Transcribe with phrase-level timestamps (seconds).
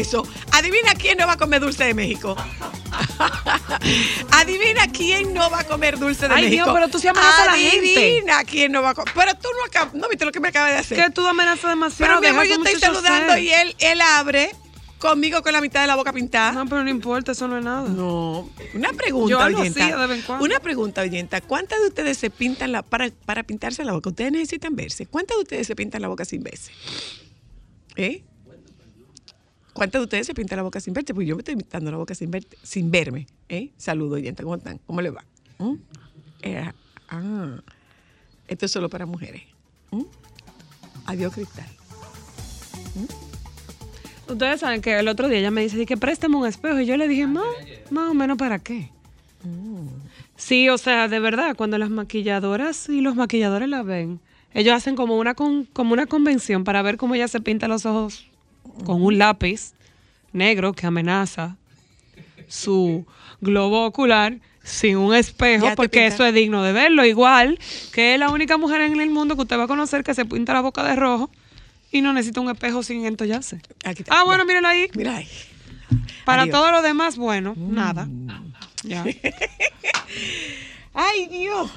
[0.00, 0.26] eso?
[0.52, 2.36] Adivina quién no va a comer dulce de México.
[4.30, 6.64] Adivina quién no va a comer dulce de Ay, México.
[6.64, 7.98] Dios, pero tú sí amenazas a la gente.
[7.98, 9.12] Adivina quién no va a comer.
[9.14, 9.94] Pero tú no acabas.
[9.94, 11.02] ¿No viste lo que me acaba de hacer?
[11.02, 12.20] Que tú amenazas demasiado.
[12.20, 13.42] Pero mi amor, yo estoy saludando ser.
[13.42, 14.50] y él, él abre
[14.98, 16.52] conmigo con la mitad de la boca pintada.
[16.52, 17.88] No, pero no importa, eso no es nada.
[17.88, 19.86] No, una pregunta, Yo oyenta.
[19.86, 20.44] de vez en cuando.
[20.44, 21.40] Una pregunta, oyenta.
[21.40, 24.10] ¿Cuántas de ustedes se pintan la para, para pintarse la boca?
[24.10, 25.06] Ustedes necesitan verse.
[25.06, 26.72] ¿Cuántas de ustedes se pintan la boca sin verse?
[27.96, 28.22] ¿Eh?
[29.76, 31.12] ¿Cuántas de ustedes se pintan la boca sin verse?
[31.12, 33.26] Pues yo me estoy pintando la boca sin, verte- sin verme.
[33.50, 33.70] ¿eh?
[33.76, 34.42] Saludo, oyenta.
[34.42, 34.78] ¿Cómo están?
[34.86, 35.22] ¿Cómo le va?
[35.58, 35.74] ¿Mm?
[36.42, 36.70] Eh,
[37.10, 37.56] ah,
[38.48, 39.42] esto es solo para mujeres.
[39.90, 40.02] ¿Mm?
[41.04, 41.66] Adiós, Cristal.
[44.28, 46.80] Ustedes saben que el otro día ella me dice que préstame un espejo.
[46.80, 47.44] Y yo le dije, más,
[47.90, 48.90] más o menos para qué.
[50.36, 54.20] Sí, o sea, de verdad, cuando las maquilladoras y los maquilladores la ven,
[54.54, 57.84] ellos hacen como una, con- como una convención para ver cómo ella se pinta los
[57.86, 58.26] ojos
[58.84, 59.72] con un lápiz
[60.32, 61.56] negro que amenaza
[62.48, 63.04] su
[63.40, 67.04] globo ocular sin un espejo, porque pinta- eso es digno de verlo.
[67.04, 67.58] Igual
[67.92, 70.24] que es la única mujer en el mundo que usted va a conocer que se
[70.24, 71.30] pinta la boca de rojo
[71.92, 73.60] y no necesita un espejo sin entollarse.
[73.84, 74.46] Aquí está, Ah, bueno, ya.
[74.46, 74.88] mírenlo ahí.
[74.94, 75.28] Mira ahí.
[76.24, 76.52] Para Adiós.
[76.54, 76.58] Mm.
[76.58, 78.08] todo lo demás, bueno, nada.
[78.82, 79.04] Ya.
[80.94, 81.70] ¡Ay, Dios!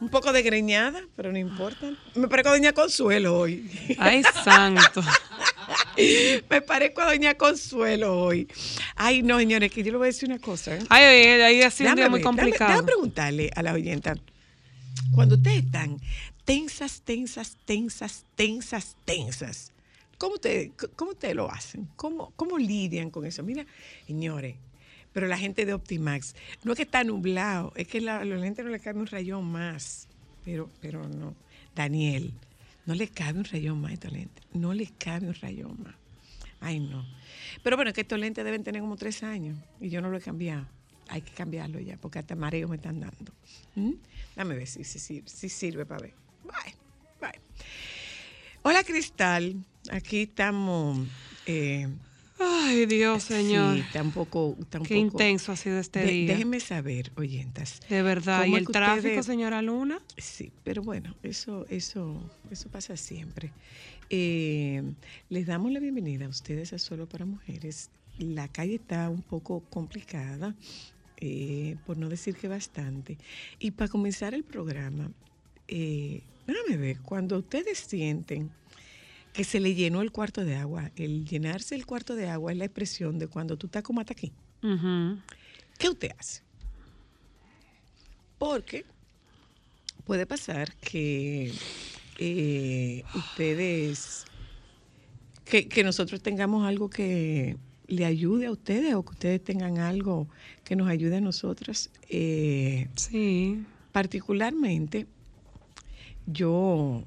[0.00, 1.92] Un poco de greñada, pero no importa.
[2.14, 3.70] Me parezco a Doña Consuelo hoy.
[3.98, 5.02] Ay, santo.
[6.50, 8.48] Me parezco a Doña Consuelo hoy.
[8.96, 10.74] Ay, no, señores, que yo le voy a decir una cosa.
[10.74, 10.82] ¿eh?
[10.88, 12.70] Ay, ay, ay, ha sido un día muy complicado.
[12.70, 14.14] déjame preguntarle a la oyenta.
[15.14, 16.00] Cuando ustedes están
[16.44, 19.72] tensas, tensas, tensas, tensas, tensas,
[20.16, 21.88] ¿cómo ustedes, cómo ustedes lo hacen?
[21.96, 23.42] ¿Cómo, ¿Cómo lidian con eso?
[23.42, 23.66] Mira,
[24.06, 24.56] señores,
[25.12, 26.34] pero la gente de Optimax,
[26.64, 29.06] no es que está nublado, es que la- a los lentes no le cabe un
[29.06, 30.08] rayón más.
[30.44, 31.34] Pero, pero no.
[31.74, 32.32] Daniel,
[32.86, 34.44] no le cabe un rayón más a estos lentes.
[34.52, 35.94] No le cabe un rayón más.
[36.60, 37.04] Ay, no.
[37.62, 40.16] Pero bueno, es que estos lentes deben tener como tres años y yo no lo
[40.18, 40.66] he cambiado.
[41.08, 43.32] Hay que cambiarlo ya, porque hasta mareo me están dando.
[43.74, 43.92] ¿Mm?
[44.36, 46.14] Dame ver si, si, si, si sirve para ver.
[46.44, 46.74] Bye,
[47.20, 47.40] bye.
[48.62, 49.56] Hola, Cristal.
[49.90, 51.08] Aquí estamos.
[51.46, 51.88] eh,
[52.42, 53.74] Ay, Dios, señor.
[53.74, 54.56] Sí, está un poco.
[54.60, 56.32] está un Qué intenso ha sido este De- día.
[56.32, 57.80] Déjenme saber, oyentas.
[57.88, 58.42] De verdad.
[58.44, 60.00] ¿Cómo ¿Y el tráfico, ustedes- señora Luna?
[60.16, 62.18] Sí, pero bueno, eso, eso,
[62.50, 63.52] eso pasa siempre.
[64.08, 64.82] Eh,
[65.28, 67.90] les damos la bienvenida a ustedes a Solo para Mujeres.
[68.18, 70.54] La calle está un poco complicada,
[71.18, 73.18] eh, por no decir que bastante.
[73.58, 75.10] Y para comenzar el programa,
[75.68, 78.50] eh, déjame ver, cuando ustedes sienten
[79.32, 82.58] que se le llenó el cuarto de agua, el llenarse el cuarto de agua es
[82.58, 84.32] la expresión de cuando tú estás como hasta aquí.
[85.78, 86.42] ¿Qué usted hace?
[88.38, 88.84] Porque
[90.04, 91.52] puede pasar que
[92.18, 94.24] eh, ustedes,
[95.44, 97.56] que, que nosotros tengamos algo que
[97.86, 100.28] le ayude a ustedes o que ustedes tengan algo
[100.64, 101.90] que nos ayude a nosotras.
[102.08, 103.64] Eh, Sí.
[103.92, 105.06] particularmente,
[106.26, 107.04] yo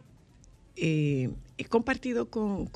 [0.76, 2.68] eh, he compartido con,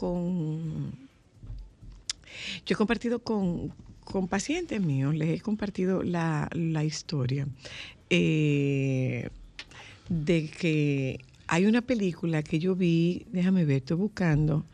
[2.66, 7.48] yo he compartido con, con pacientes míos, les he compartido la, la historia
[8.10, 9.30] eh,
[10.10, 14.66] de que hay una película que yo vi, déjame ver, estoy buscando.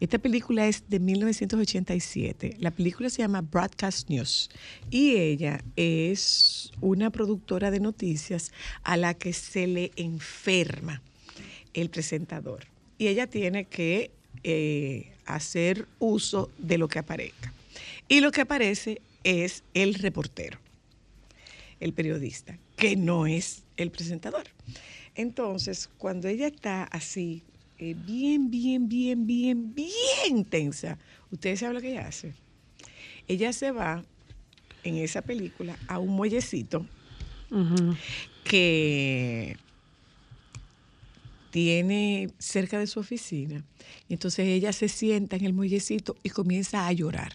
[0.00, 2.56] Esta película es de 1987.
[2.60, 4.50] La película se llama Broadcast News
[4.90, 8.52] y ella es una productora de noticias
[8.82, 11.02] a la que se le enferma
[11.74, 12.66] el presentador.
[12.98, 14.10] Y ella tiene que
[14.42, 17.52] eh, hacer uso de lo que aparezca.
[18.08, 20.58] Y lo que aparece es el reportero.
[21.80, 24.44] el periodista, que no es el presentador.
[25.14, 27.42] Entonces, cuando ella está así,
[27.78, 30.98] eh, bien, bien, bien, bien, bien tensa,
[31.30, 32.34] ustedes saben lo que ella hace.
[33.28, 34.04] Ella se va
[34.84, 36.86] en esa película a un muellecito
[38.44, 39.56] que
[41.50, 43.64] tiene cerca de su oficina.
[44.08, 47.34] Y entonces ella se sienta en el muellecito y comienza a llorar.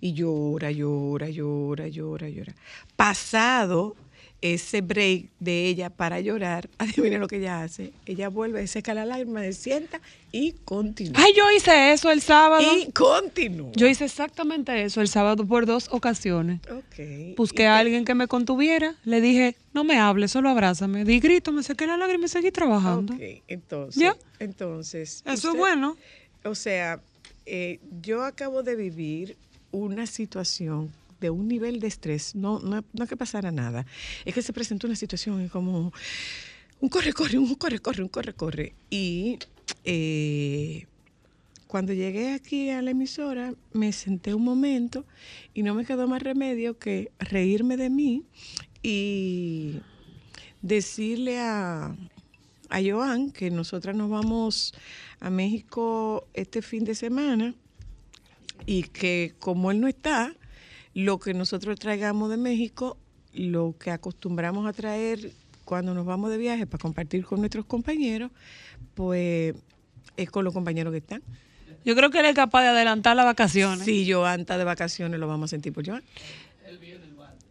[0.00, 2.54] Y llora, llora, llora, llora, llora.
[2.96, 3.96] Pasado
[4.40, 7.92] ese break de ella para llorar, adivinen lo que ella hace.
[8.06, 10.00] Ella vuelve, seca la lágrima, se sienta
[10.30, 11.14] y continúa.
[11.20, 12.62] Ay, yo hice eso el sábado.
[12.76, 13.72] y continúa.
[13.74, 16.60] Yo hice exactamente eso el sábado por dos ocasiones.
[16.70, 17.36] Ok.
[17.36, 21.04] Busqué a te- alguien que me contuviera, le dije, no me hables, solo abrázame.
[21.04, 23.14] Di grito, me saqué la lágrima y seguí trabajando.
[23.14, 24.00] Ok, entonces.
[24.00, 24.16] ¿Ya?
[24.38, 25.22] Entonces.
[25.26, 25.96] Eso es bueno.
[26.44, 27.00] O sea,
[27.46, 29.36] eh, yo acabo de vivir
[29.72, 33.86] una situación de un nivel de estrés, no, no, no que pasara nada,
[34.24, 35.92] es que se presentó una situación como
[36.80, 38.74] un corre, corre, un corre, corre, un corre, corre.
[38.88, 39.38] Y
[39.84, 40.86] eh,
[41.66, 45.04] cuando llegué aquí a la emisora, me senté un momento
[45.54, 48.24] y no me quedó más remedio que reírme de mí
[48.82, 49.80] y
[50.62, 51.96] decirle a,
[52.68, 54.72] a Joan que nosotras nos vamos
[55.20, 57.54] a México este fin de semana
[58.66, 60.34] y que como él no está,
[60.98, 62.96] lo que nosotros traigamos de México,
[63.32, 65.30] lo que acostumbramos a traer
[65.64, 68.32] cuando nos vamos de viaje para compartir con nuestros compañeros,
[68.94, 69.54] pues
[70.16, 71.22] es con los compañeros que están.
[71.84, 73.84] Yo creo que él es capaz de adelantar las vacaciones.
[73.84, 76.02] Si Joan está de vacaciones, lo vamos a sentir por Joan.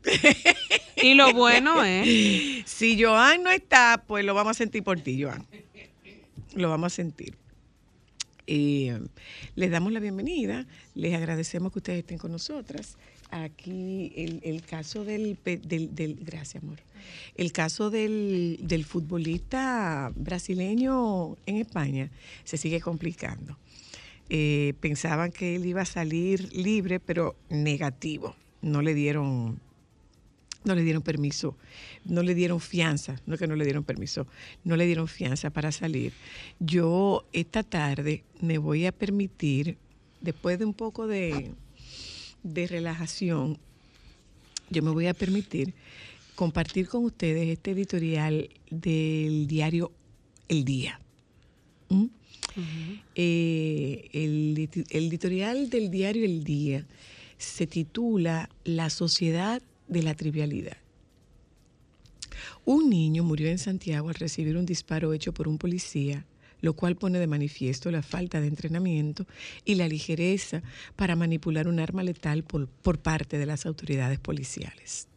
[1.02, 5.24] Y lo bueno es, Si Joan no está, pues lo vamos a sentir por ti,
[5.24, 5.46] Joan.
[6.54, 7.38] Lo vamos a sentir.
[8.46, 9.00] Y eh,
[9.56, 10.66] les damos la bienvenida,
[10.96, 12.98] les agradecemos que ustedes estén con nosotras.
[13.30, 16.80] Aquí el, caso del, del, del- Gracias, amor.
[17.36, 22.10] El caso del, del futbolista brasileño en España
[22.44, 23.58] se sigue complicando.
[24.30, 28.36] Eh, pensaban que él iba a salir libre, pero negativo.
[28.62, 29.60] No le dieron
[30.66, 31.56] no le dieron permiso,
[32.04, 34.28] no le dieron fianza, no que no le dieron permiso,
[34.66, 36.12] no le dieron fianza para salir.
[36.60, 39.78] Yo esta tarde me voy a permitir,
[40.20, 41.54] después de un poco de,
[42.54, 43.58] de relajación,
[44.70, 45.74] yo me voy a permitir
[46.36, 49.92] compartir con ustedes este editorial del diario
[50.48, 51.00] El Día.
[51.90, 52.06] ¿Mm?
[53.16, 56.86] Eh, el, edi- el editorial del diario El Día
[57.38, 60.78] se titula La sociedad de la trivialidad.
[62.66, 66.26] Un niño murió en Santiago al recibir un disparo hecho por un policía,
[66.62, 69.25] lo cual pone de manifiesto la falta de entrenamiento
[69.65, 70.63] y la ligereza
[70.95, 72.68] para manipular un arma letal por,
[73.00, 75.07] parte de las autoridades policiales.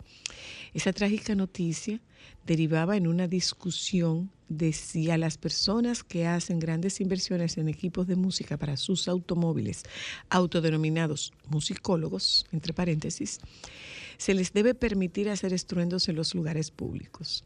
[0.75, 2.01] Esa trágica noticia
[2.47, 8.07] derivaba en una discusión de si a las personas que hacen grandes inversiones en equipos
[8.07, 9.85] de música para sus automóviles,
[10.29, 13.39] autodenominados musicólogos, entre paréntesis,
[14.19, 17.45] se les debe permitir hacer estruendos en los lugares públicos.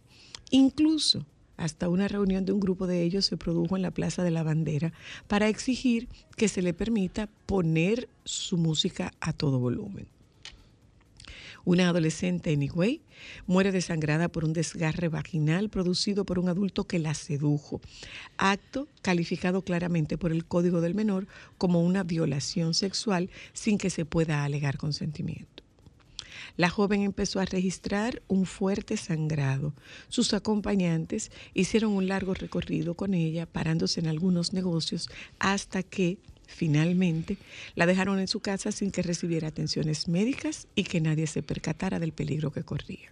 [0.51, 4.31] Incluso hasta una reunión de un grupo de ellos se produjo en la Plaza de
[4.31, 4.93] la Bandera
[5.29, 10.06] para exigir que se le permita poner su música a todo volumen.
[11.67, 13.01] Una adolescente en Higüey
[13.46, 17.81] muere desangrada por un desgarre vaginal producido por un adulto que la sedujo,
[18.37, 24.05] acto calificado claramente por el Código del Menor como una violación sexual sin que se
[24.05, 25.64] pueda alegar consentimiento.
[26.56, 29.74] La joven empezó a registrar un fuerte sangrado.
[30.08, 35.08] Sus acompañantes hicieron un largo recorrido con ella, parándose en algunos negocios,
[35.39, 37.39] hasta que finalmente
[37.74, 41.98] la dejaron en su casa sin que recibiera atenciones médicas y que nadie se percatara
[41.98, 43.10] del peligro que corría.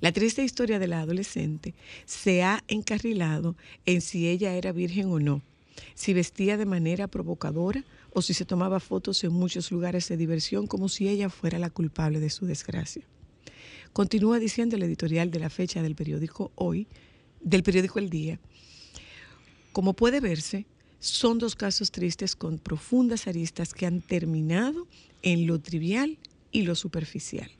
[0.00, 5.18] La triste historia de la adolescente se ha encarrilado en si ella era virgen o
[5.18, 5.42] no,
[5.94, 7.84] si vestía de manera provocadora
[8.18, 11.70] o si se tomaba fotos en muchos lugares de diversión como si ella fuera la
[11.70, 13.04] culpable de su desgracia.
[13.92, 16.88] Continúa diciendo el editorial de la fecha del periódico Hoy,
[17.40, 18.40] del periódico El Día.
[19.70, 20.66] Como puede verse,
[20.98, 24.88] son dos casos tristes con profundas aristas que han terminado
[25.22, 26.18] en lo trivial
[26.50, 27.52] y lo superficial.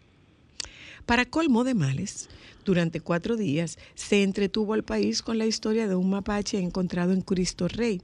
[1.06, 2.28] Para colmo de males,
[2.64, 7.20] durante cuatro días se entretuvo al país con la historia de un mapache encontrado en
[7.20, 8.02] Cristo Rey,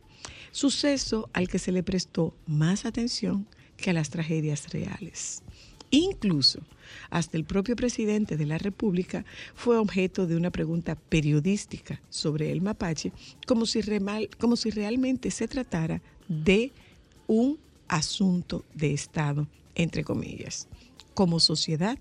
[0.54, 3.44] suceso al que se le prestó más atención
[3.76, 5.42] que a las tragedias reales.
[5.90, 6.60] Incluso
[7.10, 9.24] hasta el propio presidente de la República
[9.56, 13.10] fue objeto de una pregunta periodística sobre el mapache,
[13.46, 13.80] como si,
[14.70, 16.70] realmente se tratara de
[17.26, 17.58] un
[17.88, 20.68] asunto de Estado, entre comillas.
[21.14, 21.98] como sociedad,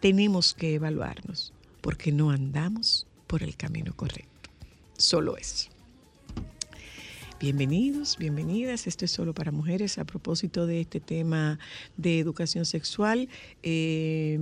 [0.00, 4.50] tenemos que evaluarnos porque no andamos por el camino correcto.
[4.96, 5.77] Solo eso.
[7.40, 8.88] Bienvenidos, bienvenidas.
[8.88, 11.60] Esto es solo para mujeres a propósito de este tema
[11.96, 13.28] de educación sexual.
[13.62, 14.36] Eh,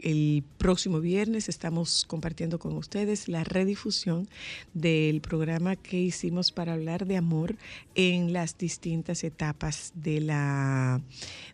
[0.00, 4.28] el próximo viernes estamos compartiendo con ustedes la redifusión
[4.74, 7.54] del programa que hicimos para hablar de amor
[7.94, 11.00] en las distintas etapas de la,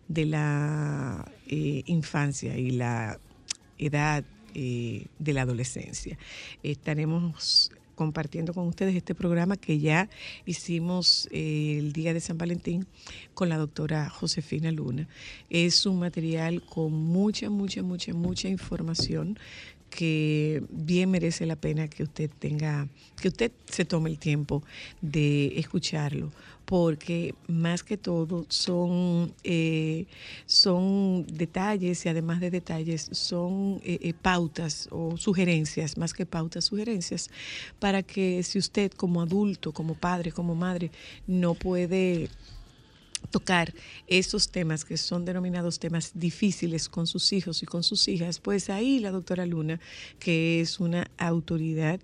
[0.08, 3.20] de la eh, infancia y la
[3.76, 6.16] edad eh, de la adolescencia.
[6.62, 10.08] Estaremos compartiendo con ustedes este programa que ya
[10.44, 12.86] hicimos eh, el día de San Valentín
[13.34, 15.08] con la doctora Josefina Luna.
[15.50, 19.36] Es un material con mucha, mucha, mucha, mucha información
[19.90, 22.88] que bien merece la pena que usted tenga,
[23.20, 24.62] que usted se tome el tiempo
[25.00, 26.32] de escucharlo,
[26.64, 30.06] porque más que todo son, eh,
[30.46, 36.64] son detalles y además de detalles son eh, eh, pautas o sugerencias, más que pautas,
[36.64, 37.30] sugerencias,
[37.78, 40.90] para que si usted como adulto, como padre, como madre,
[41.26, 42.28] no puede
[43.26, 43.74] tocar
[44.06, 48.70] esos temas que son denominados temas difíciles con sus hijos y con sus hijas, pues
[48.70, 49.80] ahí la doctora Luna,
[50.18, 52.00] que es una autoridad,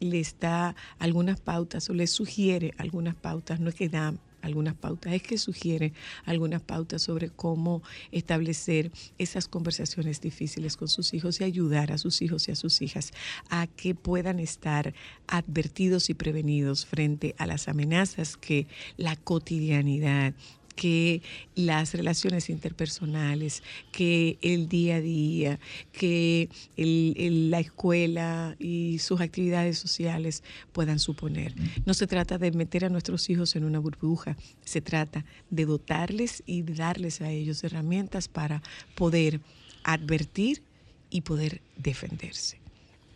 [0.00, 4.14] les da algunas pautas o les sugiere algunas pautas, no es que da
[4.46, 5.92] algunas pautas, es que sugiere
[6.24, 12.22] algunas pautas sobre cómo establecer esas conversaciones difíciles con sus hijos y ayudar a sus
[12.22, 13.12] hijos y a sus hijas
[13.50, 14.94] a que puedan estar
[15.26, 20.34] advertidos y prevenidos frente a las amenazas que la cotidianidad
[20.76, 21.22] que
[21.56, 25.58] las relaciones interpersonales, que el día a día,
[25.90, 30.42] que el- la escuela y sus actividades sociales
[30.72, 31.54] puedan suponer.
[31.86, 36.42] No se trata de meter a nuestros hijos en una burbuja, se trata de dotarles
[36.46, 38.62] y de darles a ellos herramientas para
[38.94, 39.40] poder
[39.82, 40.62] advertir
[41.10, 42.58] y poder defenderse.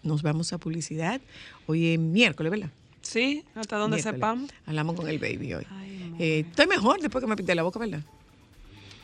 [0.03, 1.21] Nos vamos a publicidad.
[1.67, 2.71] Hoy es miércoles, ¿verdad?
[3.11, 4.15] Sí, hasta donde Miércoles.
[4.15, 4.51] sepamos.
[4.67, 5.67] Hablamos con el baby hoy.
[5.69, 6.15] Ay.
[6.21, 8.03] Eh, estoy mejor después que me pinté la boca, ¿verdad?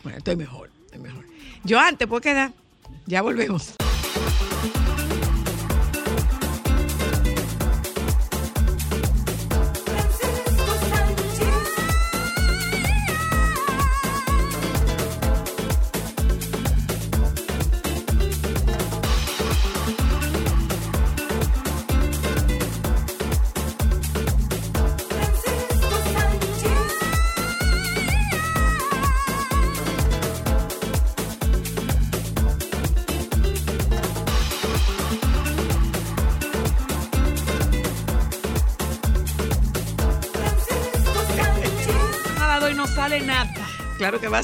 [0.05, 1.25] Bueno, estoy mejor, estoy mejor.
[1.65, 2.53] Yo antes, ¿puedo quedar?
[3.07, 3.75] Ya volvemos.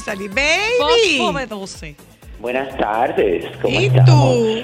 [0.03, 0.29] Salir.
[0.31, 1.17] ¡Baby!
[1.17, 1.95] Fosfo de 12.
[2.39, 4.05] Buenas tardes, ¿cómo ¿Y estamos?
[4.05, 4.63] tú?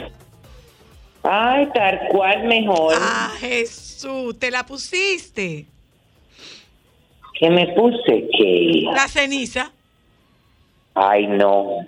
[1.23, 2.95] Ay, tal cual mejor.
[2.99, 5.65] Ah, Jesús, ¿te la pusiste?
[7.39, 8.27] ¿Qué me puse?
[8.37, 9.71] que La ceniza.
[10.93, 11.87] Ay, no.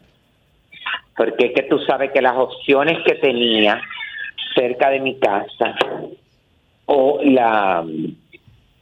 [1.18, 3.82] Porque es que tú sabes que las opciones que tenía
[4.56, 5.76] cerca de mi casa
[6.86, 7.86] o la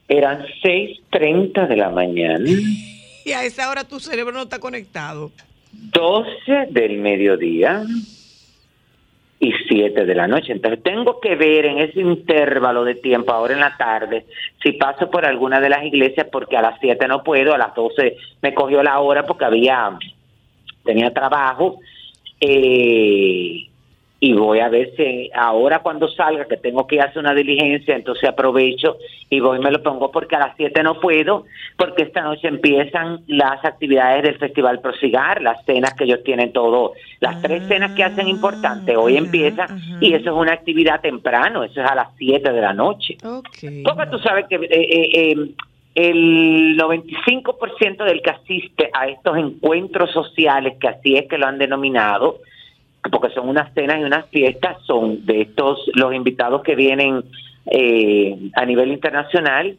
[0.08, 2.50] eran 6.30 de la mañana,
[3.32, 5.30] A esa hora tu cerebro no está conectado.
[5.72, 7.84] 12 del mediodía
[9.38, 10.52] y 7 de la noche.
[10.52, 14.26] Entonces tengo que ver en ese intervalo de tiempo, ahora en la tarde,
[14.62, 17.74] si paso por alguna de las iglesias, porque a las 7 no puedo, a las
[17.74, 19.96] 12 me cogió la hora porque había,
[20.84, 21.78] tenía trabajo.
[22.40, 23.69] eh,
[24.22, 28.28] y voy a ver si ahora cuando salga, que tengo que hacer una diligencia, entonces
[28.28, 28.98] aprovecho
[29.30, 31.46] y voy y me lo pongo porque a las 7 no puedo,
[31.78, 36.92] porque esta noche empiezan las actividades del Festival Prosigar, las cenas que ellos tienen todo,
[37.20, 39.66] las tres cenas que hacen importantes, hoy ajá, empieza
[40.00, 43.16] y eso es una actividad temprano, eso es a las 7 de la noche.
[43.24, 43.84] Ok.
[43.84, 45.50] Porque tú sabes que eh, eh, eh,
[45.94, 51.58] el 95% del que asiste a estos encuentros sociales, que así es que lo han
[51.58, 52.38] denominado,
[53.10, 57.24] porque son unas cenas y unas fiestas, son de estos los invitados que vienen
[57.66, 59.76] eh, a nivel internacional.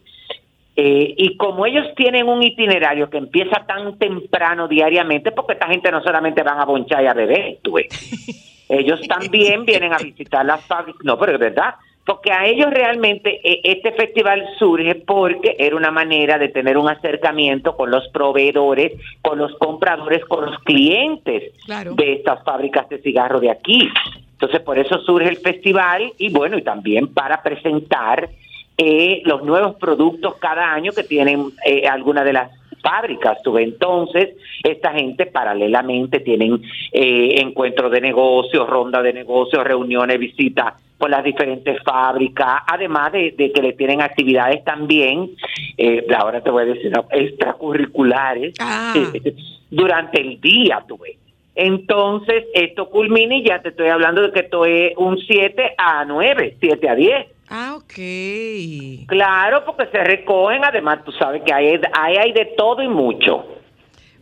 [0.75, 5.92] Eh, y como ellos tienen un itinerario que empieza tan temprano diariamente, porque esta gente
[5.92, 8.66] no solamente van a bonchar y a beber, tú ves.
[8.70, 13.39] ellos también vienen a visitar las fábricas, no, pero es verdad, porque a ellos realmente
[13.43, 18.93] eh, este festival surge porque era una manera de tener un acercamiento con los proveedores,
[19.22, 21.93] con los compradores, con los clientes Claro.
[21.96, 23.88] de estas fábricas de cigarro de aquí.
[24.34, 28.29] Entonces, por eso surge el festival y bueno, y también para presentar
[28.77, 33.41] eh, los nuevos productos cada año que tienen eh, algunas de las fábricas.
[33.43, 33.67] Tú ves.
[33.67, 36.61] Entonces, esta gente paralelamente tienen
[36.91, 43.31] eh, encuentros de negocios, ronda de negocios, reuniones, visitas por las diferentes fábricas, además de,
[43.31, 45.31] de que le tienen actividades también,
[45.75, 48.93] eh, ahora te voy a decir, no, extracurriculares, Ah.
[49.71, 51.17] durante el día, tú ves.
[51.55, 56.05] Entonces, esto culmina y ya te estoy hablando de que esto es un 7 a
[56.05, 57.27] 9, 7 a 10.
[57.53, 59.08] Ah, ok.
[59.08, 63.46] Claro, porque se recogen, además tú sabes que hay, hay, hay de todo y mucho.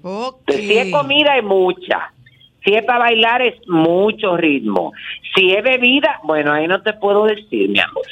[0.01, 0.51] Ok.
[0.51, 2.11] Si es comida es mucha.
[2.65, 4.93] Si es para bailar es mucho ritmo.
[5.35, 8.03] Si es bebida, bueno, ahí no te puedo decir, mi amor.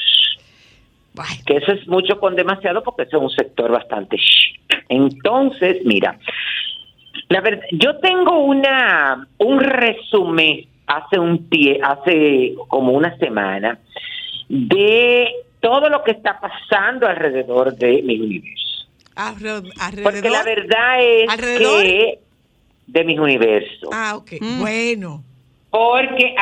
[1.48, 4.86] Que eso es mucho con demasiado porque eso es un sector bastante chic.
[4.88, 6.20] Entonces, mira,
[7.30, 13.80] la verdad, yo tengo una un resumen hace un pie, hace como una semana
[14.50, 15.28] de
[15.60, 18.88] todo lo que está pasando alrededor de mi universo.
[19.16, 19.64] alrededor.
[20.04, 21.82] Porque la verdad es ¿Alrededor?
[21.84, 22.20] que
[22.88, 23.90] de mis universos.
[23.92, 24.34] Ah, ok.
[24.40, 24.60] Mm.
[24.62, 25.24] Bueno.
[25.72, 26.34] Porque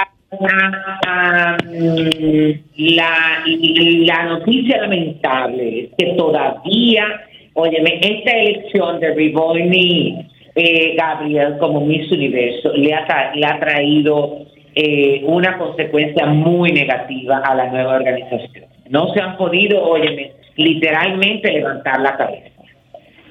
[2.77, 7.05] la, la noticia lamentable es que todavía,
[7.53, 13.59] óyeme, esta elección de Rivoni eh, Gabriel como Miss Universo le ha, tra- le ha
[13.59, 14.45] traído
[14.75, 18.65] eh, una consecuencia muy negativa a la nueva organización.
[18.89, 22.49] No se han podido, óyeme, literalmente levantar la cabeza.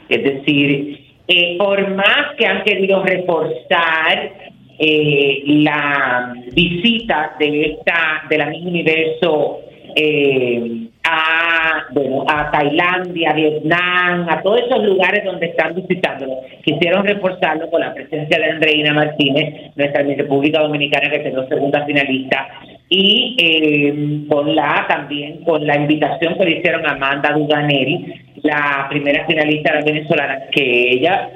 [0.08, 4.32] Es decir, eh, por más que han querido reforzar
[4.78, 9.60] eh, la visita de esta de la Miss Universo
[9.94, 16.34] eh, a bueno a Tailandia, Vietnam, a todos esos lugares donde están visitándolo,
[16.64, 22.48] quisieron reforzarlo con la presencia de Andreina Martínez, nuestra República Dominicana que quedó segunda finalista
[22.88, 28.04] y eh, con la también con la invitación que le hicieron a Amanda Duganeri,
[28.42, 31.30] la primera finalista era venezolana, que ella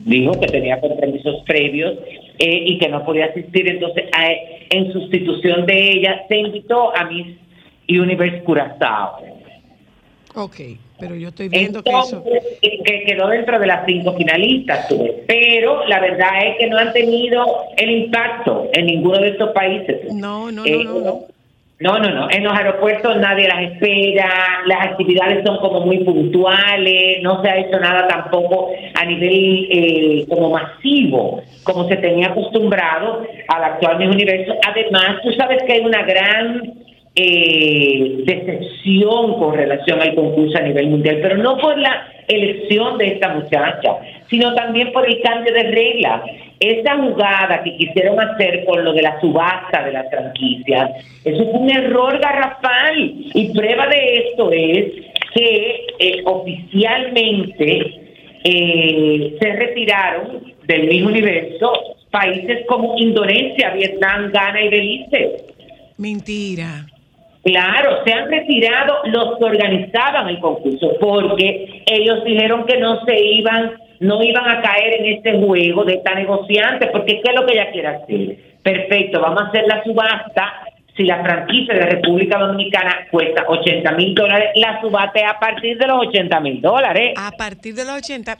[0.00, 1.94] dijo que tenía compromisos previos
[2.38, 4.32] eh, y que no podía asistir, entonces a-
[4.74, 7.26] en sustitución de ella se invitó a Miss
[7.88, 9.18] Universe Curazao.
[10.34, 10.56] Ok.
[10.98, 12.22] Pero yo estoy viendo que eso.
[12.24, 16.68] Entonces, que que quedó dentro de las cinco finalistas, tú pero la verdad es que
[16.68, 17.44] no han tenido
[17.76, 20.12] el impacto en ninguno de estos países.
[20.14, 21.20] No, no, Eh, no, no, no.
[21.80, 22.30] no, no, no.
[22.30, 24.30] En los aeropuertos nadie las espera,
[24.64, 30.24] las actividades son como muy puntuales, no se ha hecho nada tampoco a nivel eh,
[30.30, 34.54] como masivo, como se tenía acostumbrado al actual Miss Universo.
[34.66, 36.72] Además, tú sabes que hay una gran
[37.18, 43.08] eh, decepción con relación al concurso a nivel mundial, pero no por la elección de
[43.08, 43.96] esta muchacha,
[44.28, 46.22] sino también por el cambio de reglas.
[46.60, 50.90] Esa jugada que quisieron hacer con lo de la subasta de las franquicias,
[51.24, 53.14] eso fue un error garrafal.
[53.34, 54.92] Y prueba de esto es
[55.34, 58.00] que eh, oficialmente
[58.44, 61.72] eh, se retiraron del mismo universo
[62.10, 65.36] países como Indonesia, Vietnam, Ghana y Belice.
[65.98, 66.86] Mentira.
[67.46, 73.16] Claro, se han retirado los que organizaban el concurso porque ellos dijeron que no se
[73.16, 77.46] iban, no iban a caer en este juego de esta negociante, porque ¿qué es lo
[77.46, 78.36] que ella quiere hacer?
[78.64, 80.54] Perfecto, vamos a hacer la subasta.
[80.96, 85.78] Si la franquicia de República Dominicana cuesta 80 mil dólares, la subasta es a partir
[85.78, 87.14] de los 80 mil dólares.
[87.16, 88.38] A partir de los 80.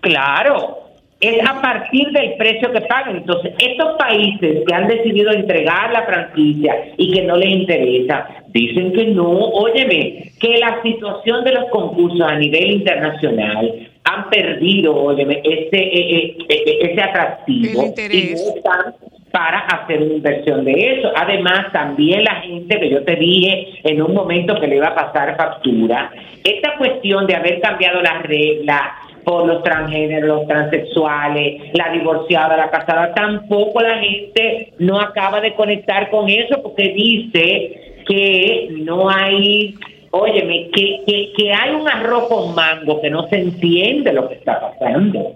[0.00, 0.85] Claro,
[1.20, 3.16] es a partir del precio que pagan.
[3.16, 8.92] Entonces, estos países que han decidido entregar la franquicia y que no les interesa, dicen
[8.92, 9.30] que no.
[9.30, 16.36] Óyeme, que la situación de los concursos a nivel internacional han perdido, óyeme, ese, eh,
[16.38, 17.82] eh, eh, ese atractivo.
[17.96, 18.94] Y no están
[19.32, 21.10] para hacer una inversión de eso.
[21.14, 24.94] Además, también la gente que yo te dije en un momento que le iba a
[24.94, 26.10] pasar factura,
[26.44, 28.80] esta cuestión de haber cambiado las reglas
[29.26, 35.52] por los transgéneros, los transexuales, la divorciada, la casada, tampoco la gente no acaba de
[35.54, 39.74] conectar con eso porque dice que no hay,
[40.12, 44.36] óyeme, que, que, que hay un arroz con mango que no se entiende lo que
[44.36, 45.34] está pasando.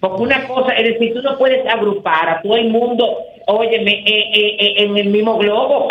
[0.00, 4.30] Porque una cosa, es decir, tú no puedes agrupar a todo el mundo, óyeme, eh,
[4.34, 5.88] eh, eh, en el mismo globo.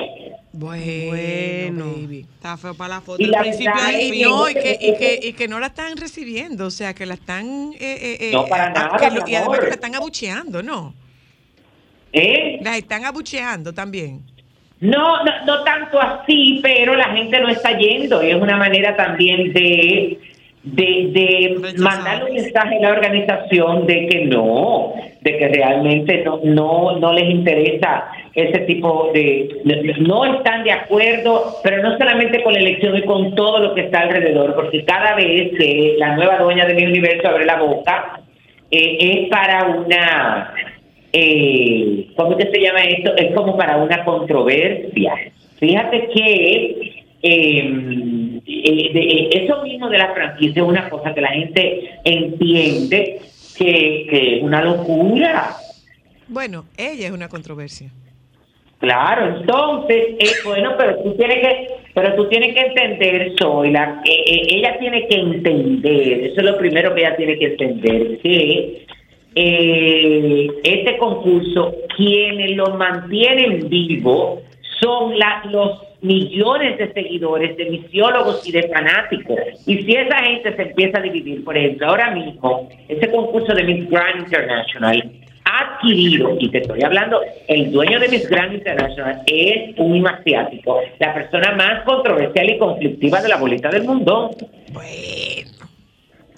[0.53, 2.27] Bueno, Bueno, baby.
[2.35, 3.19] está feo para la foto.
[3.21, 5.67] Y del la principio verdad al Y, no, que, y, que, y que no la
[5.67, 7.73] están recibiendo, o sea, que la están...
[7.73, 9.95] eh, eh, eh, No, para a- nada, que mi lo- y además que la están
[9.95, 10.93] abucheando, ¿no?
[12.13, 12.59] ¿Eh?
[12.61, 14.21] La están abucheando también.
[14.79, 18.95] No, no, no tanto así, pero la gente no está yendo y es una manera
[18.95, 20.19] también de,
[20.63, 26.39] de, de mandarle un mensaje a la organización de que no, de que realmente no,
[26.43, 32.41] no, no les interesa ese tipo de, de- No están de acuerdo, pero no solamente
[32.43, 36.15] con la elección y con todo lo que está alrededor, porque cada vez que la
[36.15, 38.21] nueva dueña de mi universo abre la boca,
[38.71, 40.53] eh, es para una.
[41.11, 43.15] Eh, ¿Cómo que se llama esto?
[43.17, 45.13] Es como para una controversia.
[45.59, 48.32] Fíjate que eh,
[48.65, 53.19] eh, de- eh, eso mismo de la franquicia es una cosa que la gente entiende
[53.57, 55.55] que, que es una locura.
[56.27, 57.89] Bueno, ella es una controversia.
[58.79, 64.11] Claro, entonces, eh, bueno, pero tú tienes que, pero tú tienes que entender, Zoila, eh,
[64.27, 68.85] eh, ella tiene que entender, eso es lo primero que ella tiene que entender, que
[69.35, 74.41] eh, este concurso, quienes lo mantienen vivo
[74.81, 79.39] son la- los millones de seguidores, de misiólogos y de fanáticos.
[79.65, 83.63] Y si esa gente se empieza a dividir, por ejemplo, ahora mismo, ese concurso de
[83.63, 85.11] Miss Grand International
[85.45, 90.81] ha adquirido, y te estoy hablando, el dueño de Miss Grand International es un asiático,
[90.99, 94.31] la persona más controversial y conflictiva de la bolita del mundo.
[94.71, 94.89] Bueno,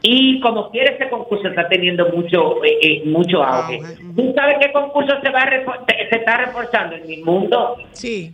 [0.04, 3.80] Y como quiere ese concurso está teniendo mucho eh, eh, mucho auge.
[3.80, 4.16] Ujú.
[4.16, 7.78] ¿Tú sabes qué concurso se va se está reforzando en mi mundo?
[7.94, 8.32] sí.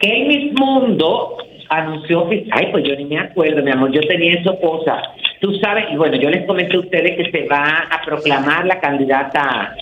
[0.00, 4.00] Que el Miss Mundo anunció, ofici- ay, pues yo ni me acuerdo, mi amor, yo
[4.02, 5.00] tenía eso cosa.
[5.40, 8.80] Tú sabes, y bueno, yo les comenté a ustedes que se va a proclamar la
[8.80, 9.74] candidata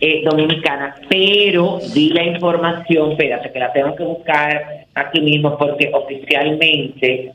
[0.00, 5.90] eh, dominicana, pero di la información, espérate, que la tengo que buscar aquí mismo, porque
[5.92, 7.32] oficialmente,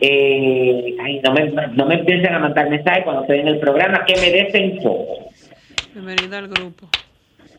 [0.00, 4.04] eh, ay, no me, no me empiecen a mandar mensajes cuando estoy en el programa,
[4.04, 5.30] que me desenfoco.
[5.92, 6.88] Bienvenido al grupo.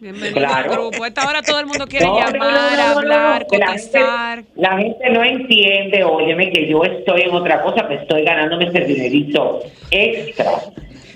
[0.02, 0.56] Bienvenido Claro.
[0.56, 1.04] al grupo.
[1.04, 4.38] A esta hora todo el mundo quiere No, llamar, no, no, no, hablar, la contestar.
[4.40, 8.66] gente- La gente, no entiende, óyeme, que yo estoy en otra cosa, que estoy ganándome
[8.70, 9.60] ese dinerito
[9.92, 10.54] extra.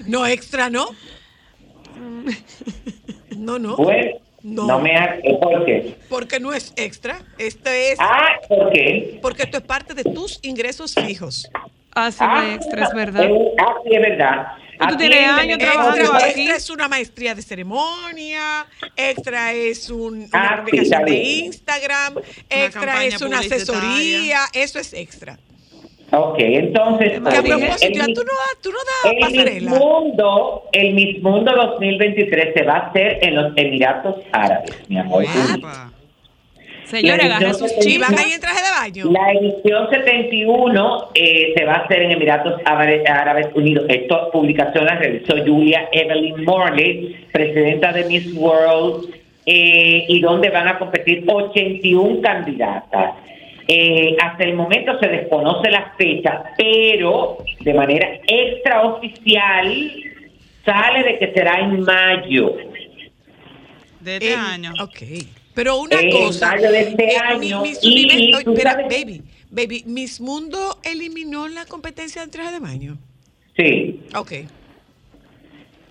[0.08, 0.86] No extra, ¿no?
[3.38, 3.76] No, no.
[3.76, 4.12] Bueno,
[4.44, 4.68] No.
[4.68, 5.18] no, me ha...
[5.42, 5.96] ¿Por qué?
[6.08, 7.22] Porque no es extra.
[7.40, 9.18] Esto es Ah, ¿por qué?
[9.22, 11.50] porque esto es parte de tus ingresos fijos.
[11.96, 12.10] Ah,
[12.54, 13.24] extra, es verdad.
[13.24, 14.48] eh, Ah, sí, es verdad.
[14.90, 16.28] Tú tienes años trabajando Extra, aquí.
[16.42, 21.12] extra es una maestría de ceremonia, extra es un- una Ah, sí, publicación está de
[21.12, 21.46] bien.
[21.46, 22.14] Instagram,
[22.50, 25.38] extra es una asesoría, eso es extra.
[26.12, 27.14] Ok, entonces...
[27.14, 28.78] Que Que a oye, propósito, el tú no, tú no
[29.20, 29.66] das El.
[29.66, 35.24] Mundo, el Miss Mundo 2023 se va a hacer en los Emiratos Árabes, mi amor.
[35.24, 35.92] Epa.
[36.86, 38.26] Señora, edición sus que ¿Y van chivas.
[38.26, 38.72] ahí en traje de
[39.02, 39.12] baño?
[39.12, 43.86] La edición 71 eh, se va a hacer en Emiratos Árabes, Unidos.
[43.90, 49.10] Esta publicación la realizó Julia Evelyn Morley, presidenta de Miss World,
[49.48, 53.14] eh, y donde van a competir 81 candidatas.
[53.68, 59.92] Eh, hasta el momento se desconoce la fecha, pero de manera extraoficial
[60.64, 62.56] sale de que será en mayo.
[64.02, 64.72] De este En- año.
[64.84, 65.02] Ok.
[65.56, 66.56] Pero una cosa.
[66.56, 70.20] de este mi- año, Miss y- Universo- y oye, tú espera, sabes- baby, baby, Miss
[70.22, 72.98] Mundo eliminó la competencia de traje de baño.
[73.58, 74.02] Sí.
[74.16, 74.32] Ok.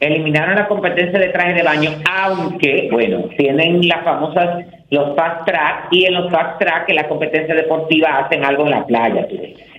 [0.00, 5.88] eliminaron la competencia de traje de baño, aunque, bueno, tienen las famosas, los fast track,
[5.92, 9.26] y en los fast track, en la competencia deportiva, hacen algo en la playa.
[9.28, 9.36] tú.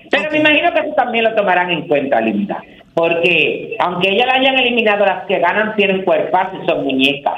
[0.10, 2.60] Pero me imagino que eso también lo tomarán en cuenta, Linda,
[2.96, 7.36] porque aunque ella la hayan eliminado, las que ganan tienen cuerpos y son muñecas.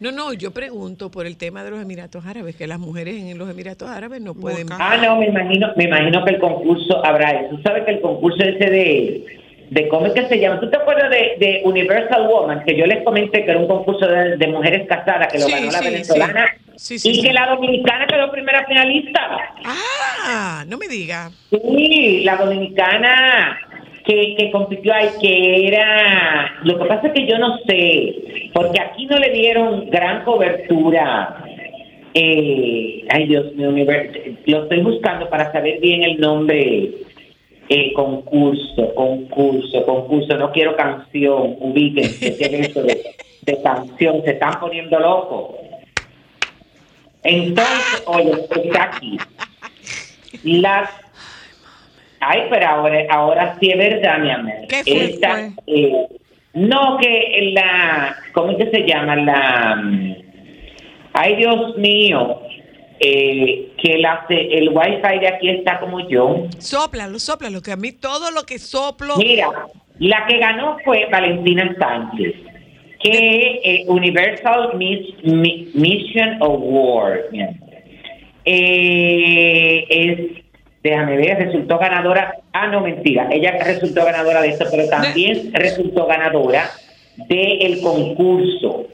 [0.00, 3.38] No, no, yo pregunto por el tema de los Emiratos Árabes, que las mujeres en
[3.38, 4.66] los Emiratos Árabes no pueden.
[4.70, 7.56] Ah, no, me imagino, me imagino que el concurso habrá eso.
[7.56, 9.24] ¿Tú sabes que el concurso ese de,
[9.70, 10.60] de cómo es que se llama?
[10.60, 12.64] ¿Tú te acuerdas de, de Universal Woman?
[12.64, 15.52] Que yo les comenté que era un concurso de, de mujeres casadas que lo Sí,
[15.52, 16.62] ganó la sí, venezolana sí.
[16.74, 17.22] Sí, sí, y sí.
[17.22, 19.20] que la dominicana quedó primera finalista.
[19.64, 21.30] Ah, no me diga.
[21.50, 23.58] Sí, la dominicana
[24.04, 26.60] que, que compitió ahí, que era...
[26.64, 31.44] Lo que pasa es que yo no sé, porque aquí no le dieron gran cobertura.
[32.14, 33.70] Eh, ay, Dios mío,
[34.46, 36.90] lo estoy buscando para saber bien el nombre.
[37.68, 40.36] Eh, concurso, concurso, concurso.
[40.36, 42.36] No quiero canción, ubíquense.
[42.36, 43.02] ¿Qué es eso de,
[43.42, 44.22] de canción?
[44.24, 45.56] Se están poniendo locos.
[47.22, 49.16] Entonces, oye, está aquí.
[50.42, 50.90] Las
[52.24, 54.54] Ay, pero ahora, ahora sí es verdad, mi amor.
[54.68, 55.04] ¿Qué fue?
[55.06, 56.06] Esta, eh,
[56.54, 59.16] no, que la, ¿cómo es que se llama?
[59.16, 60.14] La, mm,
[61.14, 62.40] ay, Dios mío,
[63.00, 66.46] eh, que la, el wifi de aquí está como yo.
[66.58, 69.16] Sóplalo, sóplalo, que a mí todo lo que soplo.
[69.16, 69.48] Mira,
[69.98, 72.34] la que ganó fue Valentina Sánchez,
[73.02, 77.18] que eh, Universal Miss, Mi- Mission Award.
[78.44, 80.41] Eh, es,
[80.82, 82.34] déjame ver, resultó ganadora.
[82.52, 83.28] Ah, no, mentira.
[83.30, 86.70] Ella resultó ganadora de esto, pero también resultó ganadora
[87.28, 88.86] del concurso,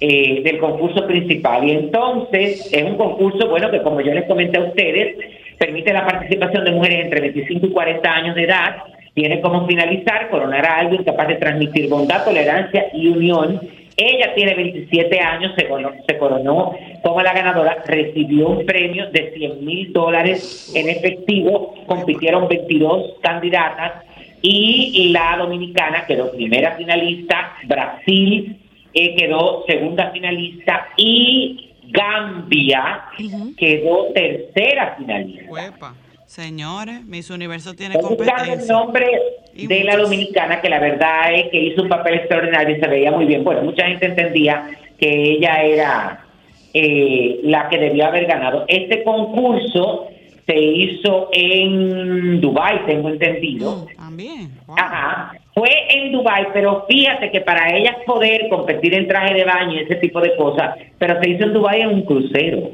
[0.00, 1.68] eh, del concurso principal.
[1.68, 5.16] Y entonces es un concurso, bueno, que como yo les comenté a ustedes,
[5.58, 8.76] permite la participación de mujeres entre 25 y 40 años de edad.
[9.14, 13.60] Tiene como finalizar coronar a alguien capaz de transmitir bondad, tolerancia y unión.
[13.96, 19.32] Ella tiene 27 años, se coronó, se coronó como la ganadora, recibió un premio de
[19.36, 24.04] 100 mil dólares en efectivo, compitieron 22 candidatas
[24.42, 28.56] y la dominicana quedó primera finalista, Brasil
[28.92, 33.04] eh, quedó segunda finalista y Gambia
[33.56, 35.50] quedó tercera finalista.
[35.50, 35.94] Huepa.
[36.34, 38.74] Señores, Miss Universo tiene buscando el competencia.
[38.74, 39.06] nombre
[39.54, 42.88] Y de la dominicana que la verdad es que hizo un papel extraordinario y se
[42.88, 43.44] veía muy bien.
[43.44, 44.68] Bueno, mucha gente entendía
[44.98, 46.24] que ella era
[46.72, 48.64] eh, la que debió haber ganado.
[48.66, 50.08] Este concurso
[50.44, 53.86] se hizo en Dubai, tengo entendido.
[53.96, 54.58] También.
[54.66, 54.76] Wow.
[54.76, 59.74] Ajá, fue en Dubai, pero fíjate que para ellas poder competir en traje de baño
[59.74, 62.72] y ese tipo de cosas, pero se hizo en Dubai en un crucero.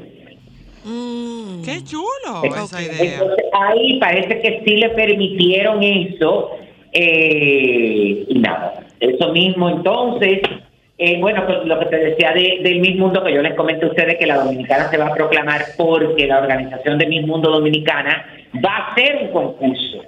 [0.83, 1.63] Mm.
[1.63, 2.57] Qué chulo Ok.
[2.57, 3.13] esa idea.
[3.13, 6.51] Entonces ahí parece que sí le permitieron eso
[6.91, 10.41] eh, y nada, eso mismo entonces,
[10.97, 13.85] eh, bueno, pues lo que te decía de, del Miss Mundo que yo les comenté
[13.85, 17.49] a ustedes que la dominicana se va a proclamar porque la organización de Miss Mundo
[17.49, 18.25] Dominicana
[18.63, 20.03] va a hacer un concurso.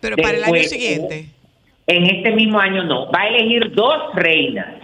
[0.00, 1.26] Pero para el año siguiente.
[1.86, 4.83] En este mismo año no, va a elegir dos reinas.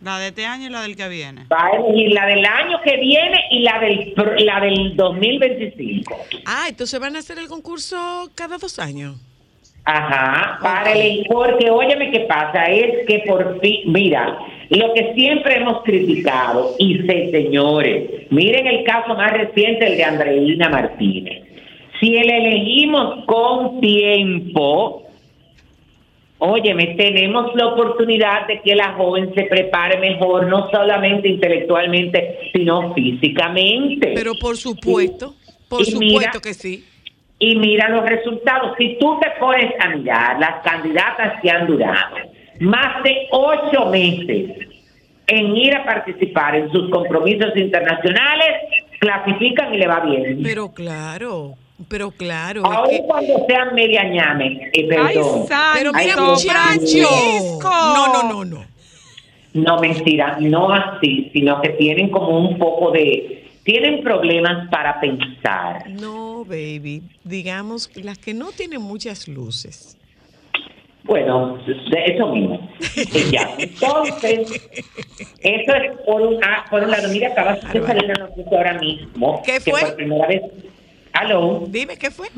[0.00, 1.46] La de este año y la del que viene.
[1.52, 6.16] Va a elegir la del año que viene y la del, la del 2025.
[6.46, 9.16] Ah, entonces van a hacer el concurso cada dos años.
[9.84, 15.56] Ajá, para el porque óyeme qué pasa, es que por fin, mira, lo que siempre
[15.56, 21.42] hemos criticado, y sé, señores, miren el caso más reciente, el de Andreina Martínez.
[21.98, 25.07] Si el elegimos con tiempo,
[26.38, 32.94] óyeme, tenemos la oportunidad de que la joven se prepare mejor, no solamente intelectualmente, sino
[32.94, 34.12] físicamente.
[34.14, 35.34] Pero por supuesto,
[35.68, 36.84] por Y supuesto mira- que sí.
[37.38, 38.74] y mira los resultados.
[38.78, 42.16] Si tú te pones a mirar las candidatas que han durado
[42.60, 44.50] más de ocho meses
[45.28, 48.48] en ir a participar en sus compromisos internacionales,
[48.98, 50.40] clasifican y le va bien.
[50.42, 51.54] Pero claro,
[51.86, 52.62] pero claro.
[52.88, 55.18] que- cuando sean media ñame, eh, Ay,
[55.74, 56.80] pero mira, Dios muchacho.
[56.82, 57.58] mío.
[57.62, 58.64] No, no, no, no.
[59.54, 63.44] No, mentira, no así, sino que tienen como un poco de...
[63.64, 65.88] Tienen problemas para pensar.
[65.90, 67.02] No, baby.
[67.24, 69.96] Digamos las que no tienen muchas luces.
[71.04, 72.70] Bueno, de eso mismo.
[73.32, 73.50] Ya.
[73.58, 74.70] Entonces,
[75.40, 77.08] eso es por un, ah, por un lado.
[77.10, 79.42] Mira, acaba de salir una noticia ahora mismo.
[79.44, 79.80] ¿Qué que fue?
[79.80, 80.42] por primera vez.
[81.18, 81.64] Aló.
[81.66, 82.28] Dime qué fue.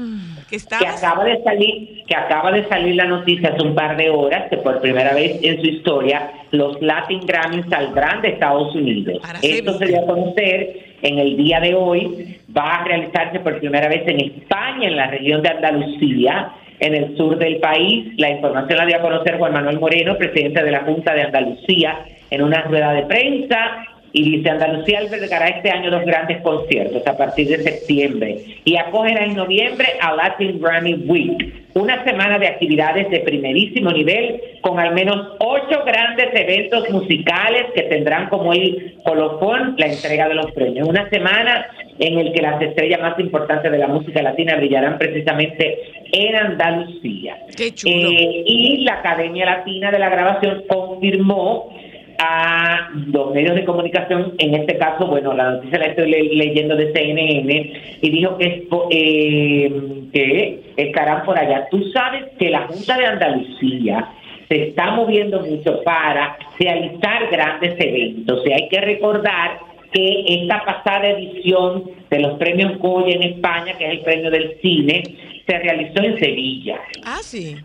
[0.48, 4.08] ¿Qué Que acaba de salir, que acaba de salir la noticia hace un par de
[4.08, 9.18] horas que por primera vez en su historia los Latin Grammy saldrán de Estados Unidos.
[9.20, 12.38] Para Esto se dio a conocer en el día de hoy.
[12.56, 17.16] Va a realizarse por primera vez en España, en la región de Andalucía, en el
[17.18, 18.14] sur del país.
[18.16, 21.98] La información la dio a conocer Juan Manuel Moreno, presidente de la Junta de Andalucía,
[22.30, 23.84] en una rueda de prensa.
[24.12, 29.24] Y dice, Andalucía albergará este año dos grandes conciertos a partir de septiembre y acogerá
[29.24, 34.94] en noviembre a Latin Grammy Week, una semana de actividades de primerísimo nivel con al
[34.94, 40.88] menos ocho grandes eventos musicales que tendrán como el colofón la entrega de los premios.
[40.88, 41.66] Una semana
[42.00, 45.78] en el que las estrellas más importantes de la música latina brillarán precisamente
[46.12, 47.36] en Andalucía.
[47.56, 48.10] Qué chulo.
[48.10, 51.72] Eh, y la Academia Latina de la Grabación confirmó
[52.22, 56.76] a los medios de comunicación, en este caso, bueno, la noticia la estoy le- leyendo
[56.76, 59.72] de CNN, y dijo que, eh,
[60.12, 61.66] que estarán por allá.
[61.70, 64.06] Tú sabes que la Junta de Andalucía
[64.48, 69.58] se está moviendo mucho para realizar grandes eventos, y hay que recordar
[69.92, 74.56] que esta pasada edición de los premios Goya en España, que es el premio del
[74.60, 75.02] cine,
[75.46, 76.78] se realizó en Sevilla.
[77.04, 77.56] Ah, sí.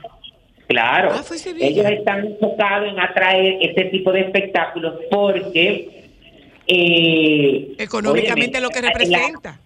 [0.68, 1.24] Claro, Ah,
[1.60, 6.06] ellos están enfocados en atraer este tipo de espectáculos porque
[6.68, 9.60] eh, Económicamente lo que la- representa.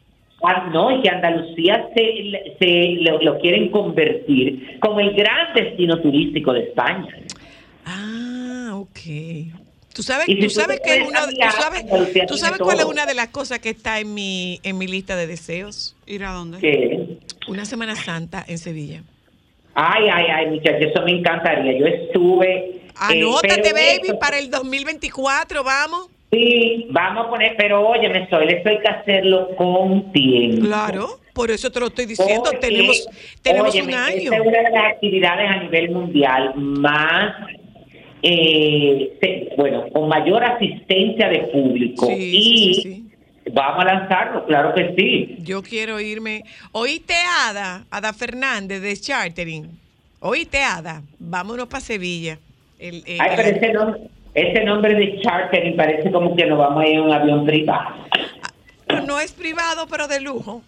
[0.43, 5.99] Ah, no, y que Andalucía se, se lo, lo quieren convertir como el gran destino
[6.01, 7.07] turístico de España.
[7.85, 8.99] Ah, ok.
[9.93, 11.85] Tú sabes, si tú sabes que pones uno, a tú mirar, sabes,
[12.27, 15.27] tú cuál es una de las cosas que está en mi, en mi lista de
[15.27, 15.95] deseos.
[16.05, 16.59] ¿Ir a dónde?
[16.59, 17.17] Que,
[17.49, 19.03] Una Semana Santa en Sevilla.
[19.75, 21.77] Ay, ay, ay, muchachos, eso me encantaría.
[21.79, 22.55] Yo estuve.
[22.55, 26.09] eh, Anótate, pero baby, eso- para el 2024, vamos.
[26.31, 30.65] Sí, vamos a poner, pero óyeme, Soy, esto hay que hacerlo con tiempo.
[30.65, 32.43] Claro, por eso te lo estoy diciendo.
[32.51, 33.07] Porque, tenemos
[33.41, 34.33] tenemos óyeme, un año.
[34.33, 37.33] Es una de las actividades a nivel mundial más
[38.21, 42.05] eh, bueno, con mayor asistencia de público.
[42.07, 43.08] Sí, y sí, sí.
[43.53, 45.37] Vamos a lanzarlo, claro que sí.
[45.41, 46.43] Yo quiero irme.
[46.71, 47.13] Oíste,
[47.47, 49.69] Ada, Ada Fernández de Chartering.
[50.19, 52.37] Oíste, Ada, vámonos para Sevilla.
[52.77, 54.01] El- el- Ay, pero ese nombre,
[54.33, 57.95] ese nombre de chartering parece como que nos vamos a ir en un avión privado.
[59.05, 60.61] no es privado, pero de lujo.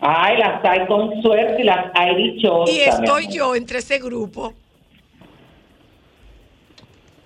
[0.00, 2.74] Ay, las hay con suerte y las hay dichosas.
[2.74, 4.52] Y estoy yo entre ese grupo.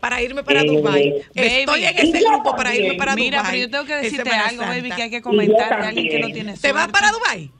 [0.00, 1.10] Para irme para Eh, Dubái.
[1.10, 1.22] baby.
[1.34, 2.98] Estoy en ese grupo para irme también.
[2.98, 3.52] para Mira, Dubái.
[3.52, 4.96] pero yo tengo que decirte algo, baby, Santa.
[4.96, 6.34] que hay que comentar de alguien que no también.
[6.46, 6.92] tiene ¿Te vas suerte.
[6.92, 7.50] para Dubái?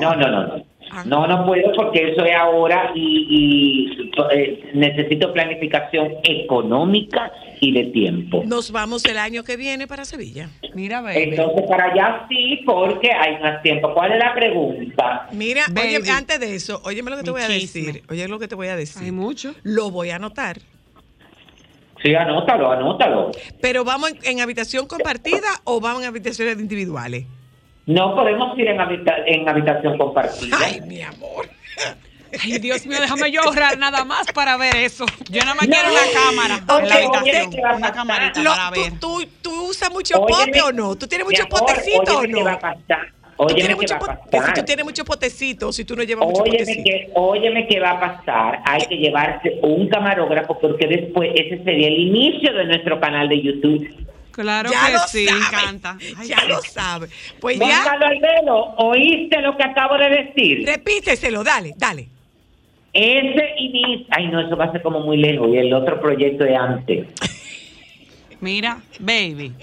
[0.00, 0.46] No, no, no.
[0.46, 0.64] no.
[0.92, 1.04] Ah.
[1.06, 7.84] No, no puedo porque eso es ahora y, y, eh, necesito planificación económica y de
[7.92, 8.42] tiempo.
[8.44, 10.48] Nos vamos el año que viene para Sevilla.
[10.74, 11.22] Mira, baby.
[11.30, 13.94] Entonces, para allá sí, porque hay más tiempo.
[13.94, 15.28] ¿Cuál es la pregunta?
[15.32, 15.96] Mira, Baby.
[15.98, 18.02] oye, antes de eso, oye lo que te voy a decir.
[18.08, 19.00] Oye lo que te voy a decir.
[19.04, 19.54] Hay mucho.
[19.62, 20.58] Lo voy a anotar.
[22.02, 23.30] Sí, anótalo, anótalo.
[23.60, 27.26] Pero vamos en, en habitación compartida o vamos en habitaciones individuales.
[27.86, 30.56] No podemos ir en, habita- en habitación compartida.
[30.60, 31.48] Ay, mi amor.
[32.42, 35.04] Ay, Dios mío, déjame yo ahorrar nada más para ver eso.
[35.30, 37.46] Yo nada más quiero una cámara Ok, en la habitación.
[37.48, 38.92] oye, ¿qué va a Una camarita Lo- para tú, ver.
[39.00, 40.94] tú, tú usas mucho Óyeme, pote o no?
[40.94, 42.60] ¿Tú tienes mucho amor, potecito o óyeme qué va a no?
[42.60, 43.12] pasar.
[43.40, 44.54] ¿Tú Óyeme tienes, qué mucho va a pot- que si pasar.
[44.54, 46.84] tú tienes mucho potecito, si tú no llevas mucho Óyeme potecito.
[46.84, 48.58] que, óyeme qué va a pasar.
[48.66, 53.40] Hay que llevarse un camarógrafo porque después ese sería el inicio de nuestro canal de
[53.40, 53.88] YouTube.
[54.32, 55.26] Claro ya que lo sí.
[55.26, 55.96] sabe, encanta.
[56.18, 57.08] Ay, ya lo sabe.
[57.40, 60.66] Pues Juan ya, Albelo, ¿oíste lo que acabo de decir?
[60.66, 62.08] repíteselo, dale, dale.
[62.92, 64.06] Ese inicio...
[64.10, 67.06] Ay, no, eso va a ser como muy lejos y el otro proyecto de antes.
[68.40, 69.54] Mira, baby,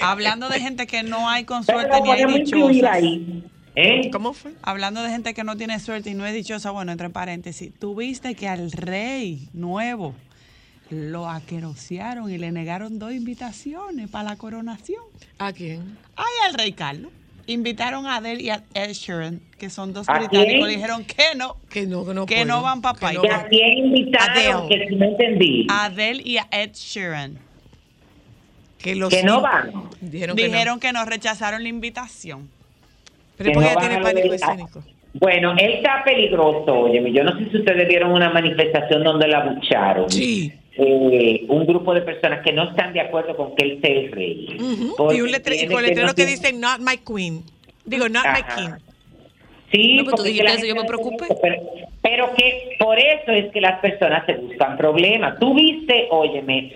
[0.00, 3.44] hablando de gente que no hay con suerte ni hay ahí.
[3.74, 4.10] ¿eh?
[4.10, 4.52] ¿Cómo fue?
[4.62, 7.94] Hablando de gente que no tiene suerte y no es dichosa, bueno, entre paréntesis, tú
[7.94, 10.14] viste que al rey nuevo
[10.90, 15.02] lo aquerosearon y le negaron dos invitaciones para la coronación.
[15.38, 15.96] ¿A quién?
[16.16, 17.10] Ay, al rey Carlos.
[17.46, 21.34] Invitaron a Adele y a Ed Sheeran, que son dos ¿A británicos, le dijeron que
[21.36, 21.56] no.
[21.68, 23.18] Que no, que no Que no van pa' que país.
[23.18, 23.40] no ¿Y van.
[23.40, 24.36] a quién invitaron?
[24.36, 24.68] Adele.
[24.68, 25.66] Que no entendí.
[25.68, 27.38] Adele y a Ed Sheeran.
[28.82, 29.70] Que, los Que no van.
[30.00, 30.80] Dijeron que Dijeron no.
[30.80, 32.48] que no rechazaron la invitación.
[33.36, 34.82] Pero no tiene pánico escénico.
[35.14, 37.12] Bueno, él está peligroso, óyeme.
[37.12, 40.10] Yo no sé si ustedes vieron una manifestación donde la bucharon.
[40.10, 40.52] Sí.
[40.78, 44.10] Eh, un grupo de personas que no están de acuerdo con que él sea el
[44.12, 44.46] rey.
[44.58, 47.42] Y un letre- con letrero no que tiene- dice Not my queen.
[47.84, 48.70] Digo, Not my king.
[49.70, 51.26] Sí, No, pero tú dijiste eso, yo me preocupé.
[51.42, 51.56] Pero,
[52.02, 55.38] pero que por eso es que las personas se buscan problemas.
[55.38, 56.72] Tú viste, óyeme,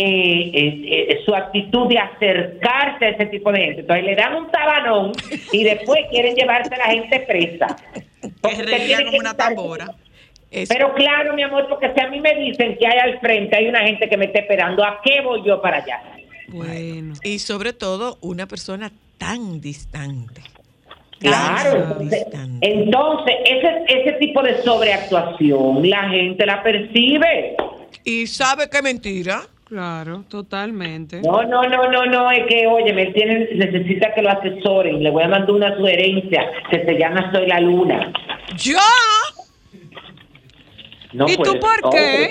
[0.00, 3.80] eh, eh, eh, su actitud de acercarse a ese tipo de gente.
[3.80, 5.10] Entonces le dan un tabanón
[5.50, 7.76] y después quieren llevarse a la gente presa.
[8.40, 9.92] Porque como una tambora.
[10.52, 10.72] Eso.
[10.72, 13.66] Pero claro, mi amor, porque si a mí me dicen que hay al frente, hay
[13.66, 16.00] una gente que me está esperando, ¿a qué voy yo para allá?
[16.46, 17.14] Bueno.
[17.24, 20.42] Y sobre todo, una persona tan distante.
[21.18, 22.72] Claro, Tan entonces, distante.
[22.72, 27.56] entonces ese, ese tipo de sobreactuación la gente la percibe.
[28.04, 29.42] Y sabe que mentira.
[29.68, 31.20] Claro, totalmente.
[31.20, 35.02] No, no, no, no, no, es que, oye, me tienen, necesita que lo asesoren.
[35.02, 38.12] Le voy a mandar una sugerencia que se llama Soy la Luna.
[38.56, 38.78] ¡Yo!
[41.12, 42.30] No ¿Y tú puedes- por no, qué?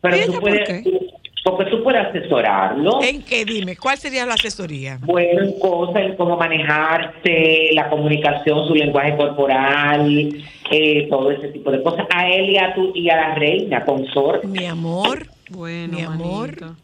[0.00, 1.00] Pero ¿Y tú ella por puedes, qué?
[1.44, 3.02] porque tú puedes asesorarlo.
[3.02, 3.44] ¿En qué?
[3.44, 4.98] Dime, ¿cuál sería la asesoría?
[5.02, 10.28] Bueno, en cosas, en cómo manejarse, la comunicación, su lenguaje corporal,
[10.70, 12.06] eh, todo ese tipo de cosas.
[12.14, 14.46] A él y a, tu, y a la reina, consorte.
[14.46, 16.76] Mi amor, Bueno, mi amor, manito.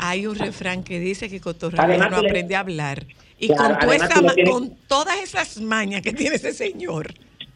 [0.00, 3.06] hay un refrán que dice que Cotorreo Además, no aprende a hablar.
[3.38, 7.12] Y Claro, con, toda tienes- con todas esas mañas que tiene ese señor.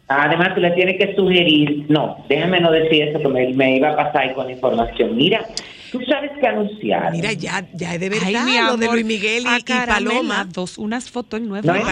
[0.08, 3.90] Además, tú le tienes que sugerir, no, déjame no decir eso, que me, me iba
[3.92, 5.16] a pasar ahí con la información.
[5.16, 5.46] Mira,
[5.90, 7.10] tú sabes que anunciar.
[7.12, 9.62] Mira, ya, ya es de verdad Ay, mi lo de amor, Luis Miguel y, y
[9.62, 9.82] Paloma.
[9.82, 11.88] acaramelados, unas fotos no sí, de lo que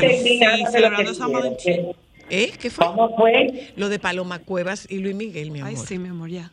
[1.07, 1.33] San dijeron.
[1.33, 1.87] Valentín.
[2.29, 2.53] ¿Eh?
[2.61, 2.87] ¿Qué fue?
[2.87, 3.73] ¿Cómo fue?
[3.77, 5.71] Lo de Paloma Cuevas y Luis Miguel, mi amor.
[5.71, 6.51] Ay, sí, mi amor, ya.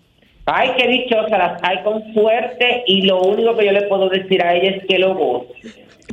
[0.50, 4.42] Ay, qué dichosa, las hay con suerte y lo único que yo le puedo decir
[4.42, 5.54] a ella es que lo goce.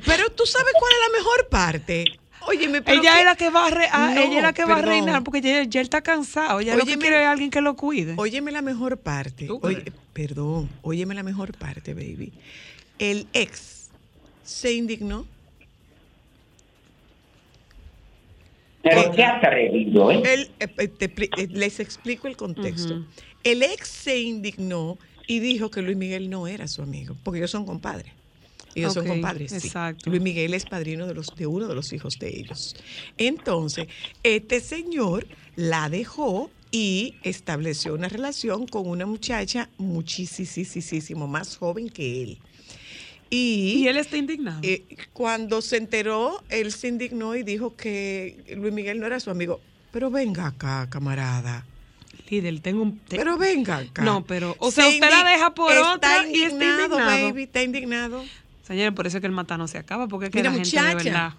[0.05, 2.05] Pero tú sabes cuál es la mejor parte.
[2.47, 4.53] Óyeme, pero Ella que- es la que va a, re- ah, No, ella es la
[4.53, 6.61] que va a reinar porque ya, ya él está cansado.
[6.61, 8.15] Ya lo que quiere es alguien que lo cuide.
[8.17, 9.49] Óyeme la mejor parte.
[10.13, 12.33] Perdón, óyeme la mejor parte, baby.
[12.99, 13.89] El ex
[14.43, 15.27] se indignó.
[18.83, 20.23] Pero qué atrevido, ¿eh?
[20.27, 23.03] Él, eh, eh, te eh, les explico el contexto.
[23.45, 27.51] El ex se indignó y dijo que Luis Miguel no era su amigo, porque ellos
[27.51, 28.13] son compadres.
[28.75, 29.53] Ellos son compadres.
[29.53, 29.69] sí.
[29.69, 30.11] exacto.
[30.11, 32.75] Luis Miguel es padrino de, los, de uno de los hijos de ellos.
[33.19, 33.87] Entonces,
[34.25, 42.23] este señor la dejó y estableció una relación con una muchacha muchísimo más joven que
[42.25, 42.39] él.
[43.31, 44.61] Y, Y él está indignado.
[44.63, 44.83] eh,
[45.13, 49.61] cuando se enteró, él se indignó y dijo que Luis Miguel no era su amigo.
[49.93, 51.65] Pero venga acá, camarada.
[52.31, 52.99] Líder, tengo un...
[53.01, 54.03] te- Pero venga acá.
[54.03, 57.43] No, pero, o Se sea, usted la deja por está otra y está indignado, baby,
[57.43, 58.25] está indignado.
[58.63, 60.57] Señores, por eso es que el mata no se acaba, porque es que Mira, la
[60.57, 61.05] gente de muchacha.
[61.11, 61.33] verdad.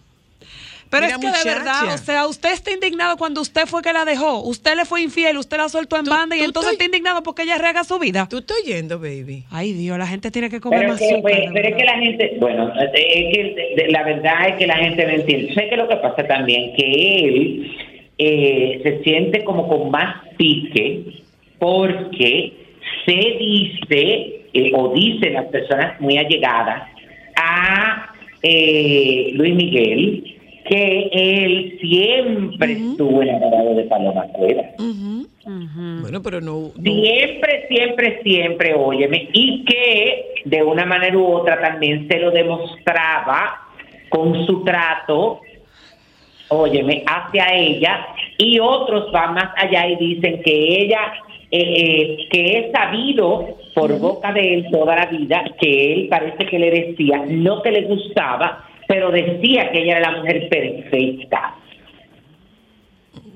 [0.91, 3.91] Pero Mira, es que de verdad, o sea, usted está indignado cuando usted fue que
[3.91, 4.41] la dejó.
[4.43, 7.23] Usted le fue infiel, usted la soltó en Tú- banda y entonces estoy- está indignado
[7.23, 8.27] porque ella rega su vida.
[8.29, 9.43] Tú estás oyendo, baby.
[9.49, 11.21] Ay, Dios, la gente tiene que comer Pero, más que, azúcar.
[11.23, 15.03] pues, pero es que la gente, bueno, es que la verdad es que la gente
[15.07, 15.53] no entiende.
[15.55, 16.85] Sé que lo que pasa también que
[17.25, 17.77] él
[18.17, 21.03] eh, se siente como con más pique
[21.59, 22.53] porque
[23.05, 26.83] se dice eh, o dicen las personas muy allegadas
[27.35, 30.31] a eh, Luis Miguel
[30.67, 34.63] que él siempre estuvo enamorado de Paloma Cueva.
[34.79, 35.27] Ujú.
[35.45, 36.01] Ujú.
[36.01, 36.71] Bueno, pero no.
[36.75, 42.31] no- Siempre, siempre, siempre, óyeme, y que de una manera u otra también se lo
[42.31, 43.61] demostraba
[44.09, 45.39] con su trato,
[46.55, 48.05] óyeme, hacia ella,
[48.37, 51.13] y otros van más allá y dicen que ella,
[51.51, 56.45] eh, eh, que es sabido por boca de él toda la vida, que él parece
[56.45, 61.55] que le decía, no que le gustaba, pero decía que ella era la mujer perfecta.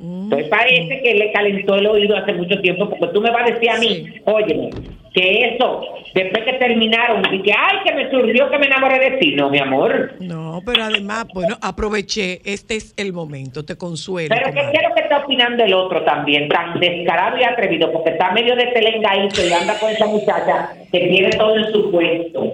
[0.01, 3.53] Entonces parece que le calentó el oído hace mucho tiempo, porque tú me vas a
[3.53, 4.21] decir a mí, Sí.
[4.25, 4.69] óyeme,
[5.13, 5.81] que eso,
[6.13, 9.49] después que terminaron, y que, ay, que me surgió que me enamoré de ti, no,
[9.49, 10.13] mi amor.
[10.19, 12.41] No, pero además, bueno, aproveché.
[12.43, 14.35] Este es el momento, te consuelo.
[14.35, 18.31] Pero que quiero que está opinando el otro también, tan descarado y atrevido, porque está
[18.31, 22.53] medio de telengaíto y anda con esa muchacha que tiene todo en su puesto.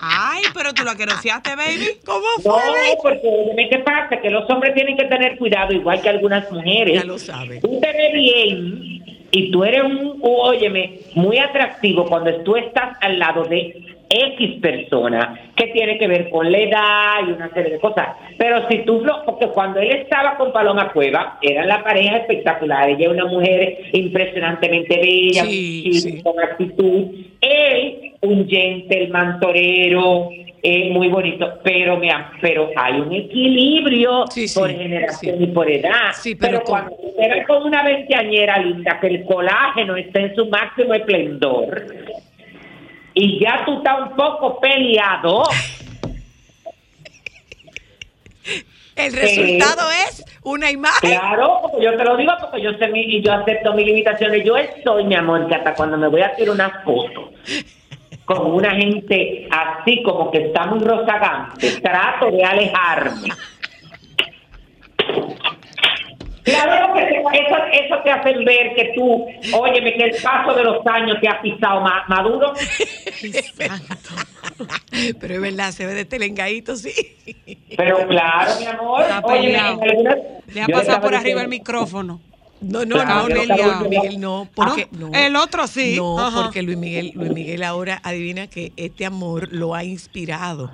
[0.00, 1.98] Ay, pero tú lo queroseaste, baby.
[2.04, 2.62] ¿Cómo No, fue?
[2.62, 2.96] baby?
[3.02, 4.20] porque ¿qué pasa?
[4.20, 6.94] Que los hombres tienen que tener cuidado, igual que algunas mujeres.
[6.94, 7.60] Ya lo sabe.
[7.60, 13.18] Tú te ves bien y tú eres un, óyeme, muy atractivo cuando tú estás al
[13.18, 17.78] lado de X persona que tiene que ver con la edad y una serie de
[17.80, 18.08] cosas.
[18.36, 22.90] Pero si tú, lo- porque cuando él estaba con Paloma Cueva, eran la pareja espectacular.
[22.90, 26.22] Ella es una mujer impresionantemente bella, Sí, muy sí.
[26.22, 27.04] con actitud.
[27.40, 30.28] Él, un gentleman torero,
[30.62, 35.44] eh, muy bonito, pero am- pero hay un equilibrio Sí, sí, por generación sí.
[35.44, 36.12] y por edad.
[36.12, 40.20] Sí, pero pero con- cuando usted ve con una veinteañera linda que el colágeno está
[40.20, 41.86] en su máximo esplendor
[43.14, 45.44] y ya tú estás un poco peleado,
[48.96, 51.10] El resultado es una imagen.
[51.10, 54.44] claro, porque yo te lo digo porque yo sé mi, y yo acepto mis limitaciones.
[54.44, 57.32] Yo estoy, mi amor, que hasta cuando me voy a tirar una foto
[58.24, 63.28] con una gente así como que está muy rozagante, trato de alejarme.
[66.44, 69.26] Claro que te- eso, eso te hace ver que tú,
[69.58, 72.52] óyeme, que el paso de los años te ha pisado ma- maduro.
[75.20, 76.92] Pero es verdad, se ve de telengaíto, sí.
[77.76, 80.16] Pero claro, mi amor, óyeme, algunas-
[80.52, 82.20] Le ha pasado por arriba el micrófono.
[82.60, 85.10] No, no, Claro, no, estaba Miguel, no, porque Ah, no.
[85.14, 85.94] el otro sí.
[85.96, 86.42] No, Ajá.
[86.42, 90.70] porque Luis Miguel, Luis Miguel ahora adivina que este amor lo ha inspirado.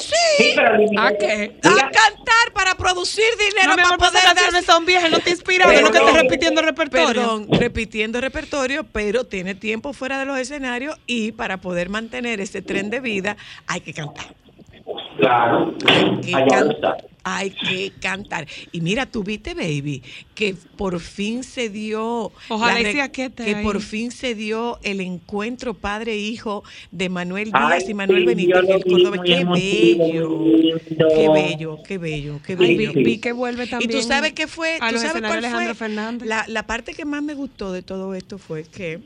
[0.00, 1.58] Sí, pero Miguel- ¿A qué?
[1.62, 5.20] A Mira, cantar para producir dinero No, para amor, poder canciones dar- son viejas, no
[5.20, 7.06] te inspiran, Pero es lo que estás repitiendo el repertorio.
[7.06, 12.62] Perdón, repitiendo repertorio, pero tiene tiempo fuera de los escenarios y para poder mantener ese
[12.62, 13.36] tren de vida
[13.66, 14.34] hay que cantar.
[15.18, 16.96] Claro, Hay que, allá está.
[17.24, 18.46] hay que cantar.
[18.70, 20.02] Y mira, tú viste, baby,
[20.34, 22.30] que por fin se dio.
[22.48, 23.62] Ojalá sea Que ahí.
[23.64, 26.62] por fin se dio el encuentro padre-hijo
[26.92, 29.22] de Manuel Ay, Díaz y Manuel sí, Benítez en el Córdoba.
[29.24, 30.44] Qué bello.
[31.14, 32.92] Qué bello, qué bello, qué Ay, bello.
[32.94, 33.90] vi, vi que vuelve también.
[33.90, 35.88] Y tú sabes qué fue, a tú los sabes cuál fue.
[36.26, 39.00] La, la parte que más me gustó de todo esto fue que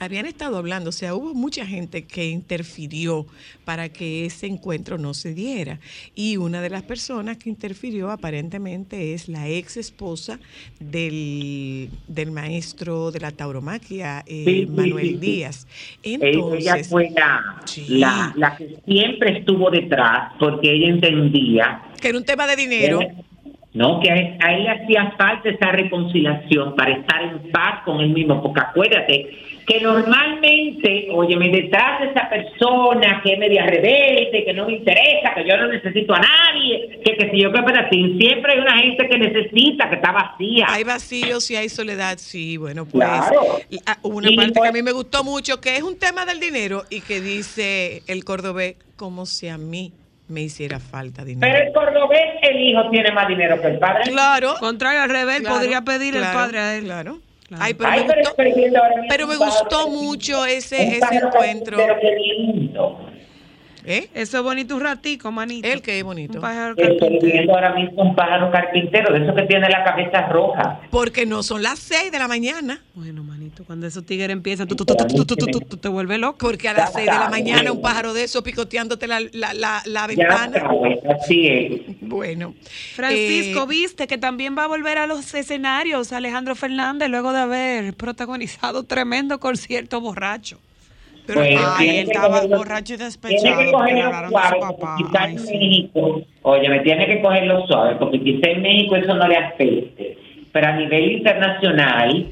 [0.00, 3.26] habían estado hablando, o sea, hubo mucha gente que interfirió
[3.64, 5.80] para que ese encuentro no se diera.
[6.14, 10.38] Y una de las personas que interfirió aparentemente es la ex esposa
[10.80, 15.16] del, del maestro de la tauromaquia, eh, Sí, Manuel sí.
[15.16, 15.66] Díaz.
[16.02, 17.86] Ella Entonces, fue la, Sí.
[17.98, 23.00] la, la que siempre estuvo detrás porque ella entendía que era un tema de dinero.
[23.74, 27.82] no que a él, a él le hacía falta esa reconciliación para estar en paz
[27.84, 29.30] con él mismo porque acuérdate
[29.66, 35.34] que normalmente, óyeme, detrás de esa persona que es media rebelde, que no me interesa,
[35.34, 38.58] que yo no necesito a nadie, que que si yo que para ti, siempre hay
[38.60, 40.66] una gente que necesita, que está vacía.
[40.68, 43.58] Hay vacíos y hay soledad, sí, bueno, pues Claro.
[44.02, 46.84] una Y parte que a mí me gustó mucho, que es un tema del dinero
[46.88, 49.92] y que dice el cordobés, como si a mí
[50.28, 51.58] me hiciera falta Pero dinero.
[51.66, 54.10] el cordobés, el hijo tiene más dinero que el padre.
[54.10, 54.54] Claro.
[54.60, 56.84] Contrario al revés, claro, podría pedir el padre a él.
[56.84, 57.18] Claro.
[57.48, 57.62] Claro.
[57.64, 58.34] Ay, pero Ay, me pero gustó,
[59.08, 59.36] pero me
[59.88, 61.76] mucho ese, ese encuentro.
[61.76, 62.98] Pero qué lindo.
[63.86, 64.08] ¿Eh?
[64.14, 65.68] Eso es bonito un ratico, manito.
[65.68, 66.38] El que es bonito.
[66.38, 66.74] Un pájaro.
[66.76, 70.80] Estoy viendo ahora mismo un pájaro carpintero, de eso que tiene la cabeza roja.
[70.90, 72.82] Porque no son las 6 de la mañana.
[72.94, 76.38] Bueno, manito, cuando esos tigres empiezan, tú, tú, tú, te vuelves loco.
[76.40, 80.06] Porque a las 6 de la mañana un pájaro de esos picoteándote la, la, la,
[80.08, 80.68] ventana.
[81.20, 81.80] así es.
[82.00, 82.54] Bueno.
[82.94, 87.38] Francisco, eh, viste que también va a volver a los escenarios Alejandro Fernández luego de
[87.38, 90.58] haber protagonizado tremendo concierto borracho
[91.26, 94.28] pero, Bueno, ay, tiene él que estaba cogerlo- borracho y Tiene despechado que porque cogerlo
[94.28, 94.58] suave,
[94.98, 95.58] quizás en.
[95.58, 100.16] México, oye, me tiene que cogerlo suave, porque quizás en México eso no le afecte,
[100.52, 102.26] pero a nivel internacional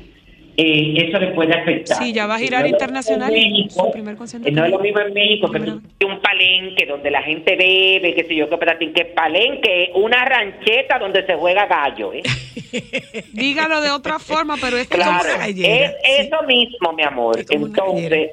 [0.57, 1.99] eh, eso le puede afectar.
[1.99, 5.13] Sí, ya va a girar No es lo internacional, México, no es lo mismo en
[5.15, 9.05] México que tú un palenque donde la gente bebe, qué sé yo, qué patatín, que
[9.07, 12.23] palenque, una rancheta donde se juega gallo, ¿eh?
[13.33, 16.23] Dígalo de otra forma, pero es que Claro, gallera, es sí.
[16.29, 17.41] eso mismo, mi amor.
[17.41, 18.31] Es una Entonces,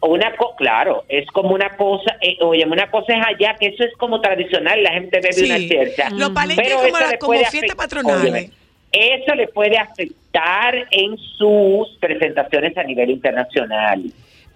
[0.00, 3.84] una co claro, es como una cosa, eh, oye, una cosa es allá, que eso
[3.84, 5.44] es como tradicional, la gente bebe Sí.
[5.46, 6.10] una chercha.
[6.10, 7.32] Los palenques Pero como la- como
[7.76, 8.32] patronales.
[8.32, 8.50] oye,
[8.92, 14.04] eso le puede afectar en sus presentaciones a nivel internacional.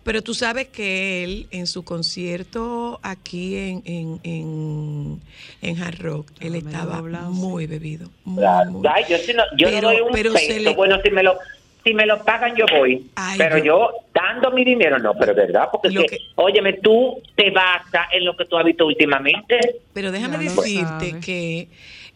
[0.04, 5.20] Pero tú sabes que él, en su concierto aquí en, en, en,
[5.62, 8.08] en Hard Rock, él medio estaba doblado, muy bebido.
[8.24, 8.70] Muy, Claro.
[8.70, 10.60] muy- Ay, yo no, yo Pero- no doy un pero se peso.
[10.60, 11.34] le- Bueno, si me lo
[11.82, 13.06] si me lo pagan yo voy.
[13.14, 13.90] Ay, pero yo- yo...
[14.12, 18.36] dando mi dinero no, pero verdad, porque que, que- óyeme, tú te basas en lo
[18.36, 19.58] que tú has visto últimamente.
[19.92, 21.68] Pero déjame decirte que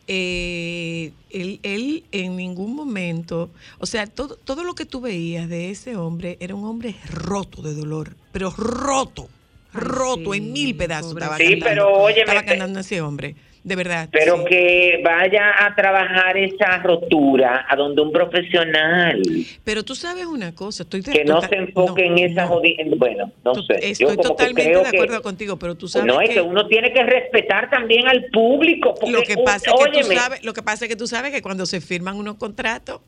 [0.07, 5.70] eh, él, él en ningún momento, o sea, todo, todo lo que tú veías de
[5.70, 9.28] ese hombre era un hombre roto de dolor, pero roto,
[9.72, 11.12] Ay, roto sí, en mil pedazos.
[11.12, 11.24] pobre.
[11.24, 14.09] Estaba Sí, cantando, pero óyeme, estaba te- cantando ese hombre, de verdad.
[14.11, 14.45] Pero sí.
[14.49, 19.21] que vaya a trabajar esa rotura a donde un profesional,
[19.65, 22.47] Pero tú sabes una cosa, estoy de- que no total- se enfoque no, en esa
[22.47, 22.61] no.
[22.97, 23.91] Bueno, no sé.
[23.91, 26.67] Estoy yo totalmente de acuerdo que, contigo, pero tú sabes No, es que, que uno
[26.69, 28.95] tiene que respetar también al público.
[28.95, 31.07] Porque, lo que un- pasa es que tú sabes, lo que pasa es que tú
[31.07, 33.01] sabes que cuando se firman unos contratos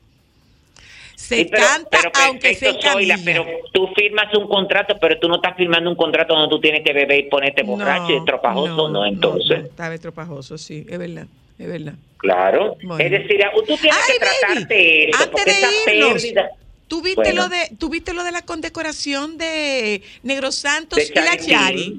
[1.37, 5.28] se Sí, pero- canta pero aunque perfecto, Zoila, pero tú firmas un contrato, pero tú
[5.28, 8.89] no estás firmando un contrato donde tú tienes que beber y ponerte borracho y estropajoso,
[8.89, 9.05] ¿no?
[9.07, 11.26] Entonces, no, estaba estropajoso, sí, es verdad,
[11.59, 11.95] es verdad.
[12.18, 12.76] claro.
[12.83, 13.03] Bueno.
[13.05, 16.51] Es decir, tú tienes Ay, que tratarte baby, antes porque esa irnos, pérdida
[16.89, 17.43] ¿tú viste, Bueno.
[17.43, 21.37] lo de, ¿tú viste lo de la condecoración de Negro Santos de y la.
[21.39, 21.97] Chari?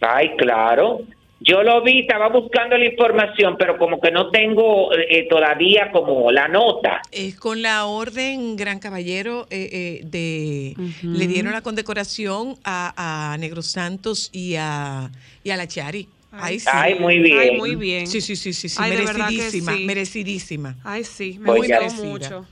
[0.00, 1.00] Ay, claro.
[1.38, 6.32] Yo lo vi, estaba buscando la información, pero como que no tengo eh, todavía como
[6.32, 7.02] la nota.
[7.12, 13.36] Es con la orden Gran Caballero eh, eh, de le dieron la condecoración a, a
[13.36, 15.10] Negro Santos y a,
[15.44, 16.08] y a la Chari.
[16.32, 16.68] Ay, sí.
[16.72, 17.38] Ay, muy bien.
[17.38, 18.06] Ay, muy bien.
[18.06, 19.84] Sí, sí, sí, sí, sí, Ay, de verdad que merecidísima, sí.
[19.84, 20.76] merecidísima.
[20.84, 22.46] Ay, sí, me Pues gustó mucho.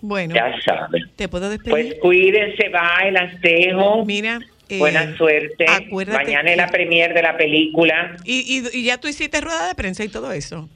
[0.00, 1.02] Bueno, Ya sabes.
[1.16, 1.70] ¿te puedo despedir?
[1.70, 4.04] Pues cuídense, bye, las dejo.
[4.04, 4.40] Mira,
[4.70, 5.64] eh, Buena suerte.
[5.68, 8.16] acuérdate Mañana es la premier de la película.
[8.24, 10.68] Y, y, y ya tú hiciste rueda de prensa y todo eso.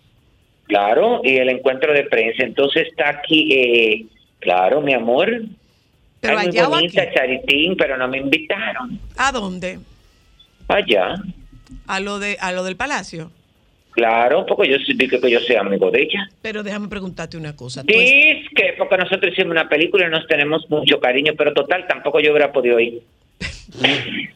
[0.66, 2.42] Claro, y el encuentro de prensa.
[2.42, 4.06] Entonces está aquí, eh,
[4.40, 5.42] claro, mi amor.
[6.20, 7.14] Pero Ay, muy allá o bonita, aquí.
[7.14, 8.98] Charitín, pero no me invitaron.
[9.16, 9.78] ¿A dónde?
[10.68, 11.16] Allá.
[11.86, 13.30] A lo de a lo del palacio.
[13.90, 16.28] Claro, porque yo sí dije que yo soy amigo de ella.
[16.42, 17.82] Pero déjame preguntarte una cosa.
[17.84, 22.18] Dice que porque nosotros hicimos una película y nos tenemos mucho cariño, pero total, tampoco
[22.18, 23.02] yo hubiera podido ir.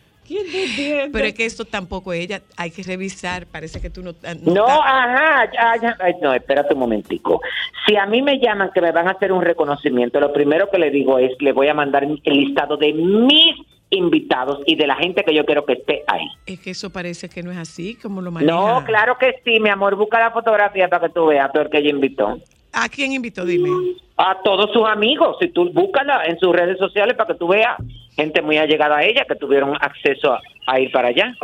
[1.13, 4.15] pero es que esto tampoco ella, hay que revisar, parece que tú no...
[4.25, 7.41] ah, No, ajá, ya, ya, ay, no, espérate un momentico.
[7.87, 10.79] Si a mí me llaman que me van a hacer un reconocimiento, lo primero que
[10.79, 13.57] le digo es, le voy a mandar el listado de mis
[13.91, 16.29] invitados y de la gente que yo quiero que esté ahí.
[16.47, 18.53] Es que eso parece que no es así, como lo maneja.
[18.53, 21.71] No, claro que sí, mi amor, busca la fotografía para que tú veas todo el
[21.71, 22.39] que ella invitó.
[22.73, 23.45] ¿A quién invitó?
[23.45, 23.71] Dime.
[24.17, 27.77] A todos sus amigos, si tú búscala en sus redes sociales para que tú veas
[28.15, 31.35] gente muy allegada a ella que tuvieron acceso a, a ir para allá.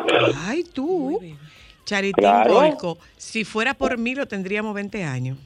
[0.47, 1.20] Ay, tú.
[1.84, 2.99] Charitín Claro.
[3.16, 5.38] Si fuera por mí lo tendríamos 20 años.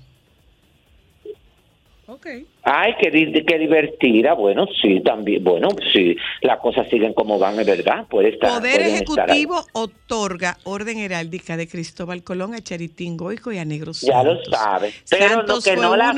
[2.63, 4.33] Ay, qué, di- qué divertida.
[4.33, 5.45] Bueno, sí, también.
[5.45, 8.07] Bueno, sí, las cosas siguen como van, es verdad.
[8.09, 8.59] Puede estar.
[8.61, 9.29] Poder estar.
[9.31, 14.37] Ejecutivo otorga orden heráldica de Cristóbal Colón a Charitín Goico y a Negro Ya lo
[14.37, 14.59] Santos.
[14.59, 14.93] sabe.
[15.11, 16.15] Pero Santos lo que fue no, la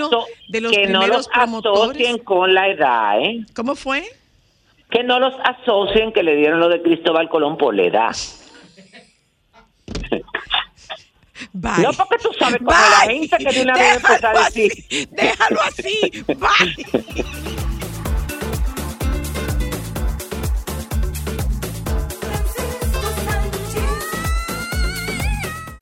[0.49, 3.45] de los que no los asocien con la edad, ¿eh?
[3.55, 4.05] ¿Cómo fue?
[4.91, 8.17] Que no los asocien que le dieron lo de Cristóbal Colón por la edad.
[11.53, 14.69] No porque tú sabes como la gente que tiene que empezar así,
[15.11, 17.25] déjalo así, vete.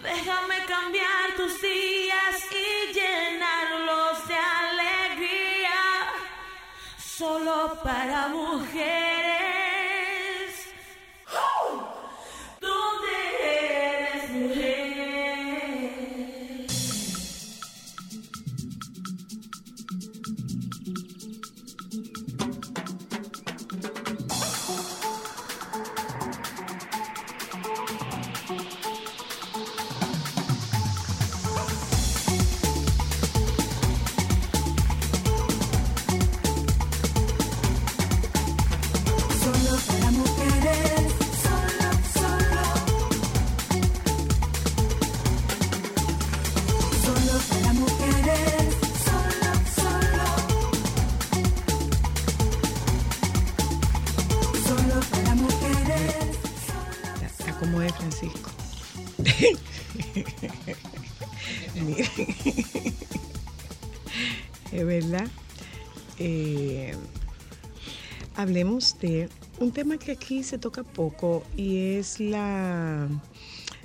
[0.00, 5.80] Déjame cambiar tus días y llenarlos de alegría,
[6.98, 9.47] solo para mujeres.
[68.48, 69.28] Hablemos de
[69.60, 73.06] un tema que aquí se toca poco y es la,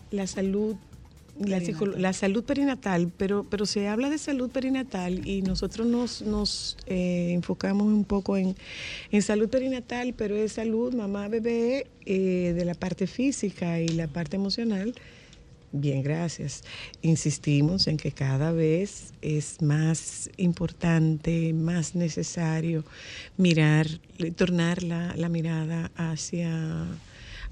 [0.09, 0.75] la salud.
[1.39, 1.59] La,
[1.97, 7.31] la salud perinatal, pero, pero se habla de salud perinatal y nosotros nos, nos eh,
[7.33, 8.55] enfocamos un poco en,
[9.11, 14.35] en salud perinatal, pero es salud mamá-bebé eh, de la parte física y la parte
[14.35, 14.93] emocional.
[15.75, 16.63] Bien, gracias.
[17.01, 22.85] Insistimos en que cada vez es más importante, más necesario
[23.37, 23.87] mirar,
[24.35, 26.85] tornar la, mirada hacia,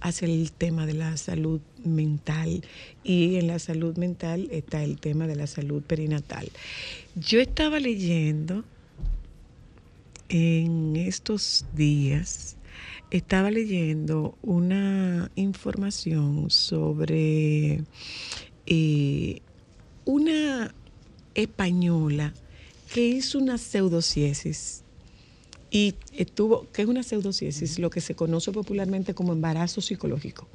[0.02, 2.64] hacia el tema de la salud mental.
[3.04, 6.48] Y en la salud mental está el tema de la salud perinatal.
[7.16, 8.64] Yo estaba leyendo
[10.30, 12.56] en estos días
[13.12, 17.84] estaba leyendo una información sobre
[18.66, 19.42] eh,
[20.06, 20.74] una
[21.36, 22.34] española
[22.94, 24.84] que hizo una pseudociesis
[25.70, 27.80] y estuvo, ¿qué es una pseudociesis?
[27.80, 30.48] Lo que se conoce popularmente como embarazo psicológico.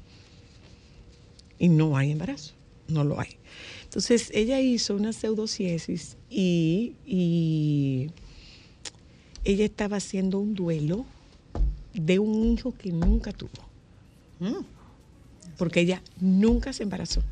[1.58, 2.52] Y no hay embarazo,
[2.88, 3.36] no lo hay.
[3.84, 8.10] Entonces ella hizo una pseudociesis y, y
[9.44, 11.06] ella estaba haciendo un duelo
[12.00, 13.50] de un hijo que nunca tuvo.
[15.56, 17.22] Porque ella nunca se embarazó.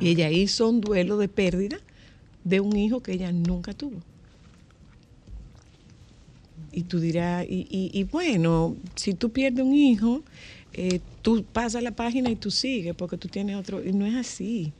[0.00, 1.76] Y ella hizo un duelo de pérdida
[2.44, 4.00] de un hijo que ella nunca tuvo.
[6.72, 10.22] Y tú dirás, y, y- y bueno, si tú pierdes un hijo,
[10.72, 13.84] eh, tú pasas la página y tú sigues porque tú tienes otro.
[13.84, 14.72] Y no es así,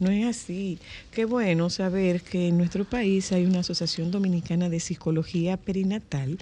[0.00, 0.78] no es así.
[1.12, 6.38] Qué bueno saber que en nuestro país hay una Asociación Dominicana de Psicología Perinatal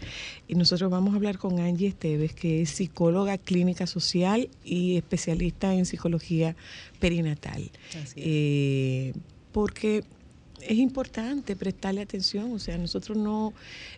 [0.47, 5.75] y nosotros vamos a hablar con Angie Esteves, que es psicóloga clínica social y especialista
[5.75, 6.57] en psicología
[7.01, 7.71] perinatal.
[8.01, 8.15] Así.
[8.17, 9.13] Eh,
[9.53, 10.05] porque
[10.61, 13.53] es importante prestarle atención, o sea, nosotros no,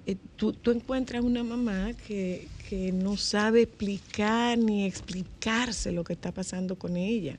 [0.07, 6.13] eh, tú, tú encuentras una mamá que, que no sabe explicar ni explicarse lo que
[6.13, 7.39] está pasando con ella.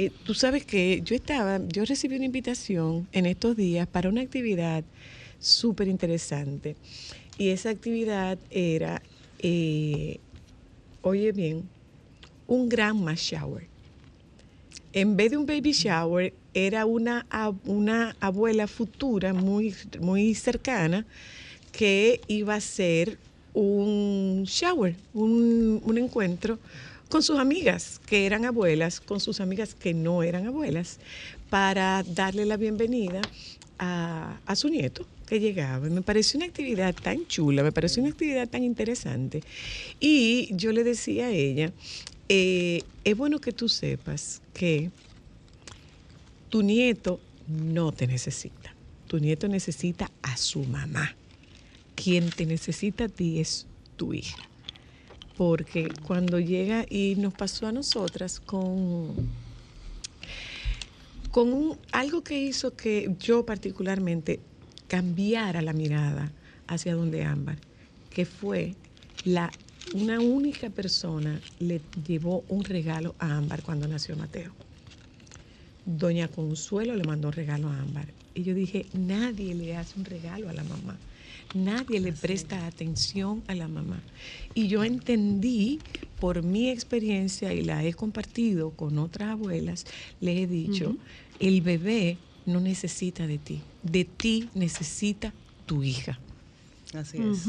[0.00, 4.20] Eh, tú sabes que yo estaba, yo recibí una invitación en estos días para una
[4.20, 4.84] actividad
[5.40, 6.76] súper interesante
[7.36, 9.02] y esa actividad era,
[9.40, 10.20] eh,
[11.02, 11.68] oye bien,
[12.46, 13.66] un grandma shower.
[14.92, 17.26] En vez de un baby shower, era una,
[17.64, 21.06] una abuela futura muy, muy cercana
[21.72, 23.18] que iba a hacer
[23.52, 26.60] un shower, un, un encuentro
[27.08, 30.98] con sus amigas que eran abuelas, con sus amigas que no eran abuelas,
[31.50, 33.22] para darle la bienvenida
[33.78, 35.88] a, su nieto que llegaba.
[35.88, 39.42] Me pareció una actividad tan chula, me pareció una actividad tan interesante.
[40.00, 41.72] Y yo le decía a ella,
[42.28, 44.90] eh, es bueno que tú sepas que
[46.48, 48.74] tu nieto no te necesita.
[49.06, 51.14] Tu nieto necesita a su mamá.
[51.94, 54.47] Quien te necesita a ti es tu hija.
[55.38, 59.14] Porque cuando llega, y nos pasó a nosotras con,
[61.30, 64.40] con un- algo que hizo que yo particularmente
[64.88, 66.32] cambiara la mirada
[66.66, 67.56] hacia donde Ámbar,
[68.10, 68.74] que fue
[69.24, 69.52] la
[69.94, 74.52] una única persona le llevó un regalo a Ámbar cuando nació Mateo.
[75.86, 78.06] Doña Consuelo le mandó un regalo a Ámbar.
[78.34, 80.96] Y yo dije, nadie le hace un regalo a la mamá.
[81.54, 84.00] Nadie le presta atención a la mamá.
[84.54, 85.78] Y yo entendí
[86.20, 89.86] por mi experiencia y la he compartido con otras abuelas,
[90.20, 90.96] le he dicho,
[91.40, 95.32] el bebé no necesita de ti, de ti necesita
[95.66, 96.18] tu hija.
[96.94, 97.46] Así es.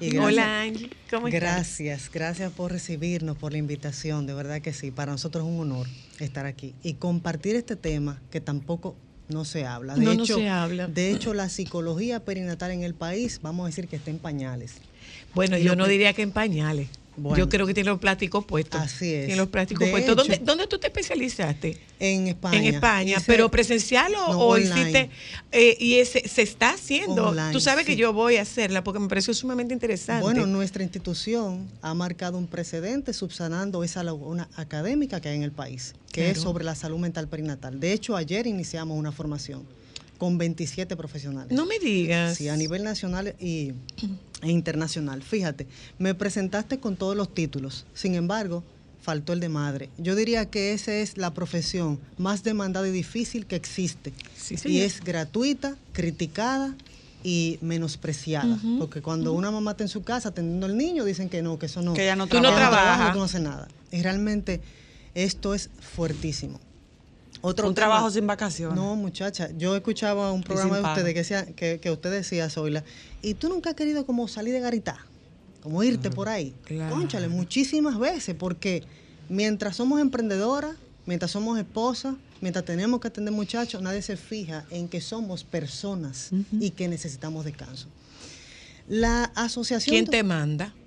[0.00, 1.40] Y Hola Angie, ¿cómo estás?
[1.40, 5.60] Gracias, gracias por recibirnos, por la invitación, de verdad que sí, para nosotros es un
[5.60, 5.88] honor
[6.20, 8.94] estar aquí y compartir este tema que tampoco
[9.28, 9.94] no se habla.
[9.94, 10.86] De No, no hecho, se habla.
[10.86, 14.74] De hecho, la psicología perinatal en el país, vamos a decir que está en pañales.
[15.34, 16.88] Bueno, Y yo no que- diría que en pañales.
[17.16, 17.38] Bueno.
[17.38, 18.80] yo creo que tiene los plásticos puestos.
[18.80, 19.26] Así es.
[19.26, 20.16] Tiene los plásticos De puestos.
[20.16, 21.78] ¿Dónde, hecho- dónde tú te especializaste?
[22.00, 22.58] En España.
[22.58, 24.80] En España, Hice- pero presencial o, No, o online.
[24.80, 25.10] hiciste
[25.52, 27.28] eh, y ese se está haciendo.
[27.28, 30.22] Online, Tú sabes que yo voy a hacerla porque me pareció sumamente interesante.
[30.22, 35.52] Bueno, nuestra institución ha marcado un precedente subsanando esa laguna académica que hay en el
[35.52, 37.78] país, que es sobre la salud mental perinatal.
[37.78, 39.62] De hecho, ayer iniciamos una formación
[40.24, 41.52] con 27 profesionales.
[41.52, 42.38] no me digas.
[42.38, 43.72] Sí, a nivel nacional y,
[44.40, 45.22] e internacional.
[45.22, 45.66] Fíjate,
[45.98, 47.84] me presentaste con todos los títulos.
[47.92, 48.64] Sin embargo,
[49.02, 49.90] faltó el de madre.
[49.98, 54.14] Yo diría que esa es la profesión más demandada y difícil que existe.
[54.34, 54.86] Sí, y señor.
[54.86, 56.74] es gratuita, criticada
[57.22, 58.58] y menospreciada.
[58.78, 61.66] Porque cuando una mamá está en su casa atendiendo al niño, dicen que no, que
[61.66, 61.92] eso no.
[61.92, 63.14] Que ella no Tú no que trabajas.
[63.14, 63.68] no nada.
[63.92, 64.62] Y realmente
[65.14, 66.60] esto es fuertísimo.
[67.46, 68.74] Otro Un tema- trabajo sin vacaciones.
[68.74, 72.82] no, muchacha, yo escuchaba un programa de ustedes que, decía, que, que usted decía, Zoila,
[73.20, 74.96] y tú nunca has querido como salir de garita,
[75.62, 76.54] como irte por ahí.
[76.64, 76.94] Claro.
[76.96, 78.82] Cónchale, muchísimas veces, porque
[79.28, 84.88] mientras somos emprendedoras, mientras somos esposas, mientras tenemos que atender muchachos, nadie se fija en
[84.88, 87.88] que somos personas y que necesitamos descanso.
[88.88, 89.92] La asociación...
[89.92, 90.72] ¿Quién te manda?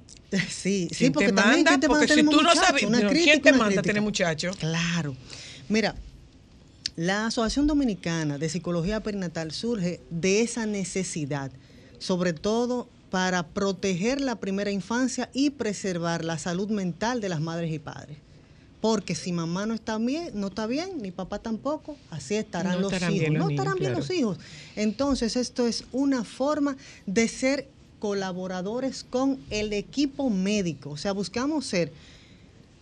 [0.49, 1.69] Sí, sí, ¿Quién porque te también manda?
[1.69, 4.57] ¿quién te manda Porque si tú no sabes, Una crítica, ¿quién te manda tener muchachos?
[4.57, 5.15] Claro.
[5.69, 5.95] Mira,
[6.97, 11.51] la Asociación Dominicana de Psicología Perinatal surge de esa necesidad,
[11.99, 17.71] sobre todo para proteger la primera infancia y preservar la salud mental de las madres
[17.71, 18.17] y padres.
[18.81, 22.79] Porque si mamá no está bien, no está bien, ni papá tampoco, así estarán No
[22.81, 23.29] los estarán hijos.
[23.29, 23.99] los no niños, estarán bien claro.
[23.99, 24.37] los hijos.
[24.75, 27.67] Entonces, esto es una forma de ser
[27.99, 30.89] colaboradores con el equipo médico.
[30.91, 31.91] O sea, buscamos ser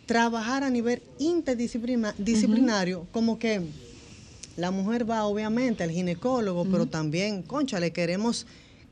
[0.05, 3.61] trabajar a nivel interdisciplina- disciplinario, como que
[4.57, 8.45] la mujer va obviamente al ginecólogo, pero también, concha, le queremos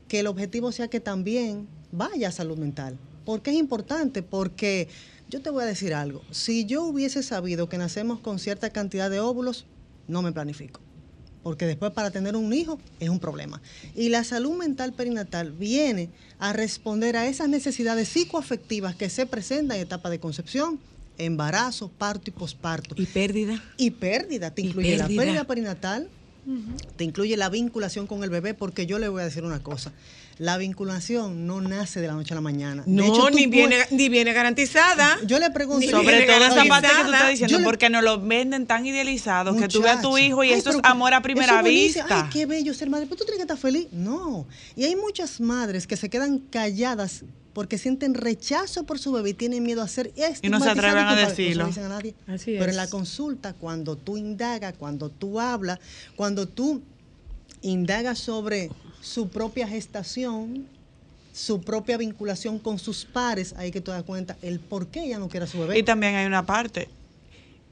[0.08, 2.98] que el objetivo sea que también vaya a salud mental.
[3.24, 4.22] ¿Por qué es importante?
[4.22, 4.88] Porque
[5.30, 9.10] yo te voy a decir algo, si yo hubiese sabido que nacemos con cierta cantidad
[9.10, 9.64] de óvulos,
[10.06, 10.80] no me planifico.
[11.42, 13.60] Porque después para tener un hijo es un problema.
[13.94, 19.76] Y la salud mental perinatal viene a responder a esas necesidades psicoafectivas que se presentan
[19.76, 20.78] en etapa de concepción,
[21.18, 22.94] embarazo, parto y posparto.
[22.98, 23.62] ¿Y pérdida?
[23.76, 25.44] Y pérdida, te incluye la pérdida.
[25.44, 26.08] perinatal,
[26.96, 29.92] te incluye la vinculación con el bebé, porque yo le voy a decir una cosa,
[30.38, 32.82] la vinculación no nace de la noche a la mañana.
[32.84, 35.16] De No, hecho, ni, viene, ni viene garantizada.
[35.26, 35.88] Yo le pregunto...
[35.88, 38.84] Sobre todo esa parte que tú estás diciendo, Yo le- porque nos lo venden tan
[38.84, 42.04] idealizado que tú ves a tu hijo y Ay, eso es amor a primera vista.
[42.10, 43.06] Ay, qué bello ser madre.
[43.06, 43.86] Pero tú tienes que estar feliz.
[43.92, 44.46] No.
[44.74, 47.22] Y hay muchas madres que se quedan calladas
[47.54, 50.98] porque sienten rechazo por su bebé y tienen miedo a ser Y no se atreven
[50.98, 51.14] a.
[51.14, 51.62] No se decirlo.
[51.62, 52.14] lo dicen a nadie.
[52.26, 52.70] Así Pero es.
[52.70, 55.78] en la consulta, cuando tú indagas, cuando tú hablas,
[56.16, 56.82] cuando tú
[57.62, 60.66] indagas sobre su propia gestación,
[61.32, 65.18] su propia vinculación con sus pares, ahí que tú das cuenta el por qué ella
[65.18, 65.78] no quiere a su bebé.
[65.78, 66.88] Y también hay una parte.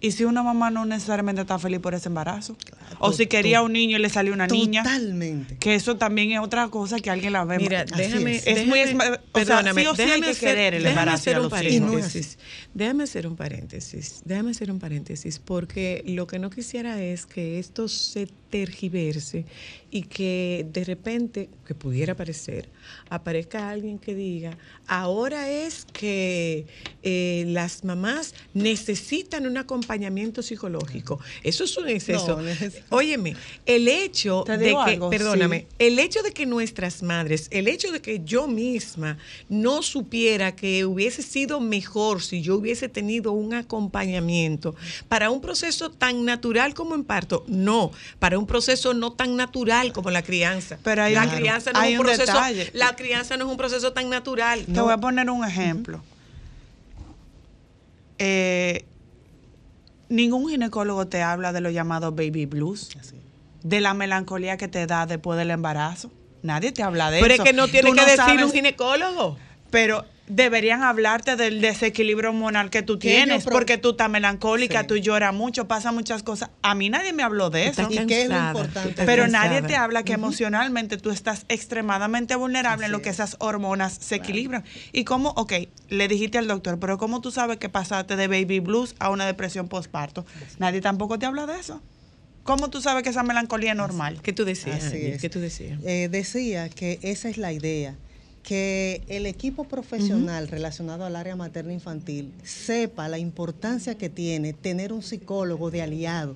[0.03, 2.57] ¿Y si una mamá no necesariamente está feliz por ese embarazo?
[2.99, 4.83] o si quería un niño y le salió una niña.
[4.83, 5.57] Totalmente.
[5.57, 7.59] Que eso también es otra cosa que alguien la ve.
[7.59, 8.47] Mira, déjame, es.
[8.47, 11.01] Es muy déjame- o sea, sí o sí hay déjame que hacer- querer el déjame
[11.01, 11.73] embarazo hacer a un los hijos.
[11.73, 12.39] Y no es paréntesis.
[12.75, 14.23] Déjame hacer un paréntesis.
[14.25, 19.47] Déjame hacer un paréntesis porque lo que no quisiera es que esto se tergiverse
[19.91, 22.69] y que de repente, que pudiera parecer,
[23.09, 26.67] aparezca alguien que diga, ahora es que
[27.03, 29.57] eh, las mamás necesitan un
[29.93, 31.21] acompañamiento psicológico.
[31.43, 32.41] Eso es un exceso.
[32.41, 33.37] No, Óyeme,
[33.67, 35.67] el hecho de que, algo, perdóname, sí.
[35.79, 39.19] el hecho de que nuestras madres, el hecho de que yo misma
[39.51, 44.75] no supiera que hubiese sido mejor si yo hubiese tenido un acompañamiento
[45.09, 49.93] para un proceso tan natural como en parto, no, para un proceso no tan natural
[49.93, 50.79] como la crianza.
[50.83, 52.71] Pero hay la un- crianza no hay es un un proceso, detalle.
[52.73, 54.65] la crianza no es un proceso tan natural.
[54.65, 56.03] Te voy a poner un ejemplo.
[58.19, 58.85] Eh,
[60.13, 63.17] ningún ginecólogo te habla de lo llamado baby blues, Así.
[63.63, 66.11] de la melancolía que te da después del embarazo.
[66.43, 67.45] Nadie te habla de Pero es eso.
[67.45, 69.37] que no tiene que decir sabes- un ginecólogo.
[69.71, 70.05] Pero
[70.35, 74.87] deberían hablarte del desequilibrio hormonal que tú tienes, porque tú estás melancólica, Sí.
[74.87, 76.51] tú lloras mucho, pasan muchas cosas.
[76.63, 77.87] A mí nadie me habló de eso.
[77.91, 79.05] ¿Y qué es lo importante?
[79.05, 79.45] Pero cansada.
[79.49, 84.17] nadie te habla que emocionalmente tú estás extremadamente vulnerable en lo que esas hormonas se
[84.17, 84.65] equilibran.
[84.93, 85.53] Y cómo, ok,
[85.89, 89.27] le dijiste al doctor, pero ¿cómo tú sabes que pasaste de baby blues a una
[89.27, 90.25] depresión postparto?
[90.59, 91.83] Nadie tampoco te habla de eso.
[92.43, 94.21] ¿Cómo tú sabes que esa melancolía es normal?
[94.23, 94.85] ¿Qué tú decías?
[94.85, 95.15] Así Angie?
[95.15, 95.21] es.
[95.21, 95.79] ¿Qué tú decías?
[95.85, 97.95] Eh, decía que esa es la idea,
[98.43, 105.03] que el equipo profesional relacionado al área materno-infantil sepa la importancia que tiene tener un
[105.03, 106.35] psicólogo de aliado.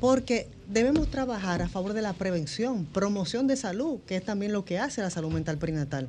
[0.00, 4.64] Porque debemos trabajar a favor de la prevención, promoción de salud, que es también lo
[4.64, 6.08] que hace la salud mental perinatal.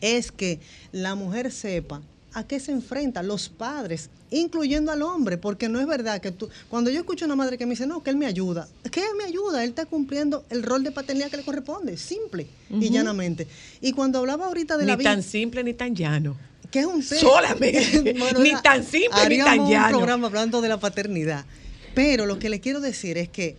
[0.00, 0.60] Es que
[0.92, 2.02] la mujer sepa
[2.34, 6.48] a qué se enfrenta los padres, incluyendo al hombre, porque no es verdad que tú,
[6.68, 9.00] cuando yo escucho a una madre que me dice, no, que él me ayuda, que
[9.00, 12.90] él me ayuda, él está cumpliendo el rol de paternidad que le corresponde, simple y
[12.90, 13.46] llanamente.
[13.80, 16.36] Y cuando hablaba ahorita de Ni la vida, tan simple ni tan llano.
[16.70, 17.20] que es un tema.
[17.20, 18.14] Solamente.
[18.38, 19.86] Ni tan simple ni tan llano.
[19.86, 21.46] un programa hablando de la paternidad.
[21.94, 23.56] Pero lo que le quiero decir es que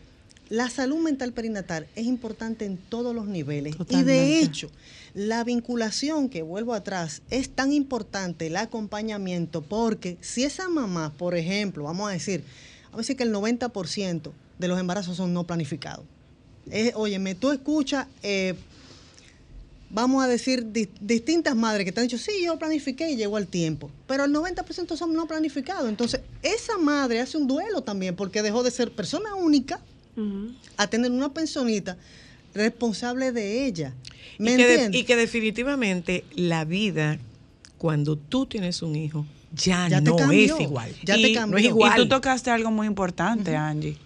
[0.50, 3.74] la salud mental perinatal es importante en todos los niveles.
[3.76, 4.40] Y de Totalmente.
[4.42, 4.70] hecho,
[5.14, 11.36] la vinculación, que vuelvo atrás, es tan importante, el acompañamiento, porque si esa mamá, por
[11.36, 12.44] ejemplo, vamos a decir,
[12.92, 16.06] a veces que el 90% de los embarazos son no planificados.
[16.70, 18.56] Es, óyeme, tú escuchas, eh,
[19.90, 23.38] vamos a decir, di- distintas madres que te han dicho, sí, yo planifiqué y llegó
[23.38, 25.90] al tiempo, pero el 90% son no planificados.
[25.90, 29.80] Entonces, esa madre hace un duelo también porque dejó de ser persona única
[30.78, 31.98] a tener una pensionita
[32.54, 33.94] responsable de ella.
[34.38, 35.02] ¿Me y, que de- entiendes?
[35.02, 37.18] y que definitivamente la vida,
[37.78, 40.92] cuando tú tienes un hijo, ya, no cambió, es igual.
[41.04, 41.52] ya te cambió.
[41.54, 41.94] No es Y igual.
[41.94, 43.98] Y tú tocaste algo muy importante, Angie.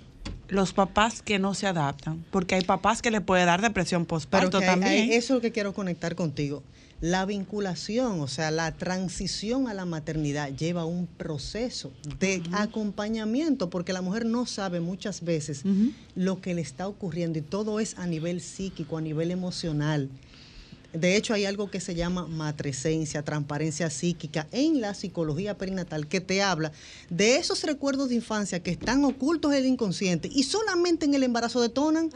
[0.48, 4.08] Los papás que no se adaptan, porque hay papás que le puede dar depresión Pero
[4.10, 4.92] postparto también.
[4.92, 6.64] hay- eso es lo que quiero conectar contigo.
[7.04, 13.92] La vinculación, o sea, la transición a la maternidad lleva un proceso de acompañamiento, porque
[13.92, 15.64] la mujer no sabe muchas veces
[16.16, 20.10] lo que le está ocurriendo y todo es a nivel psíquico, a nivel emocional.
[20.94, 26.22] De hecho, hay algo que se llama matresencia, transparencia psíquica en la psicología perinatal que
[26.22, 26.72] te habla
[27.10, 31.24] de esos recuerdos de infancia que están ocultos en el inconsciente y solamente en el
[31.24, 32.10] embarazo detonan.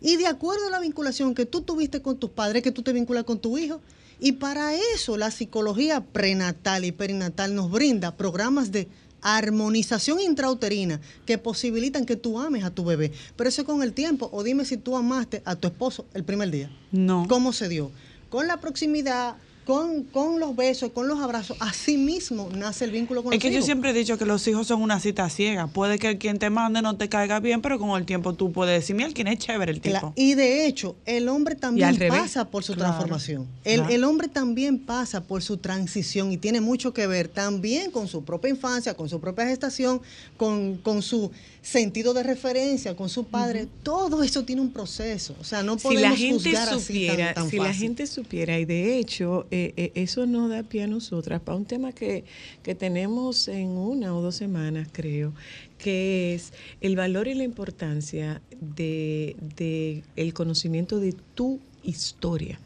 [0.00, 2.92] Y de acuerdo a la vinculación que tú tuviste con tus padres, que tú te
[2.92, 3.80] vinculas con tu hijo.
[4.20, 8.86] Y para eso la psicología prenatal y perinatal nos brinda programas de
[9.22, 13.12] armonización intrauterina que posibilitan que tú ames a tu bebé.
[13.36, 14.28] Pero eso con el tiempo.
[14.32, 16.70] O dime si tú amaste a tu esposo el primer día.
[16.92, 17.26] No.
[17.28, 17.90] ¿Cómo se dio?
[18.28, 19.36] Con la proximidad,
[19.70, 21.56] con, con los besos, con los abrazos.
[21.60, 24.44] Así mismo nace el vínculo con Es los que yo siempre he dicho que los
[24.48, 25.68] hijos son una cita ciega.
[25.68, 28.80] Puede que quien te mande no te caiga bien, pero con el tiempo tú puedes
[28.80, 30.12] decir, mira, quién es chévere el tipo.
[30.16, 33.46] y de hecho, el hombre también pasa por su Claro, transformación.
[33.64, 33.94] El, claro.
[33.94, 38.24] el hombre también pasa por su transición y tiene mucho que ver también con su
[38.24, 40.00] propia infancia, con su propia gestación,
[40.36, 41.30] con, con su
[41.62, 43.68] sentido de referencia, con su padre.
[43.82, 45.34] Todo eso tiene un proceso.
[45.40, 48.06] O sea, no si podemos la gente juzgar así tan- supiera, tan si la gente
[48.06, 51.92] supiera, y de hecho, eh, eh, eso nos da pie a nosotras para un tema
[51.92, 52.24] que,
[52.62, 55.32] que tenemos en una o dos semanas, creo,
[55.78, 62.58] que es el valor y la importancia de, de el conocimiento de tu historia.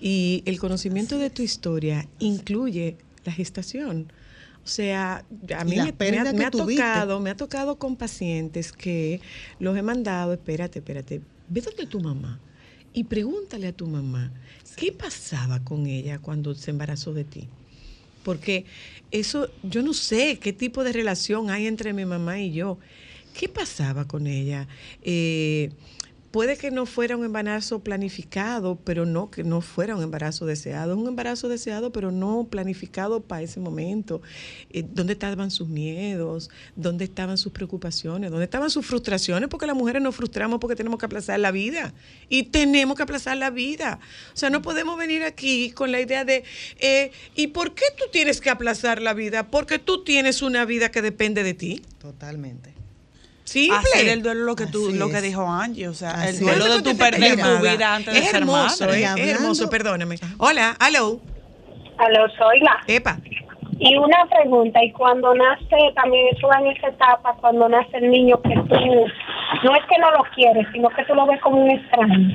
[0.00, 4.12] Y el conocimiento de tu historia incluye la gestación.
[4.64, 5.24] O sea,
[5.56, 9.20] a mí me, me ha, me ha tocado, me ha tocado con pacientes que
[9.58, 12.40] los he mandado, espérate, espérate, ve donde tu mamá
[12.94, 14.32] y pregúntale a tu mamá
[14.76, 17.48] qué pasaba con ella cuando se embarazó de ti.
[18.24, 18.64] Porque
[19.10, 22.78] eso, yo no sé qué tipo de relación hay entre mi mamá y yo.
[23.38, 24.68] ¿Qué pasaba con ella?
[25.02, 25.70] Eh,
[26.32, 30.94] puede que no fuera un embarazo planificado, pero no que no fuera un embarazo deseado.
[30.94, 34.22] Es un embarazo deseado, pero no planificado para ese momento.
[34.70, 36.50] Eh, ¿Dónde estaban sus miedos?
[36.74, 38.30] ¿Dónde estaban sus preocupaciones?
[38.30, 39.48] ¿Dónde estaban sus frustraciones?
[39.48, 41.92] Porque las mujeres nos frustramos porque tenemos que aplazar la vida.
[42.30, 44.00] Y tenemos que aplazar la vida.
[44.32, 46.44] O sea, no podemos venir aquí con la idea de,
[46.80, 49.50] eh, ¿y por qué tú tienes que aplazar la vida?
[49.50, 51.82] Porque tú tienes una vida que depende de ti.
[51.98, 52.71] Totalmente.
[53.52, 53.76] Simple.
[53.76, 55.22] Hacer el duelo lo que tú, Así lo que es.
[55.22, 58.40] dijo Angie, o sea, el duelo de tu perder tu vida antes de es ser
[58.40, 59.00] hermoso, madre.
[59.00, 60.16] Y eh, es hermoso, perdóname.
[60.38, 61.20] Hola, hello.
[61.98, 62.80] Aló, soy la.
[62.86, 63.18] Epa.
[63.78, 68.40] Y una pregunta, y cuando nace, también eso en esa etapa, cuando nace el niño,
[68.40, 68.74] que tú,
[69.64, 72.30] no es que no lo quieres, sino que tú lo ves como un extraño.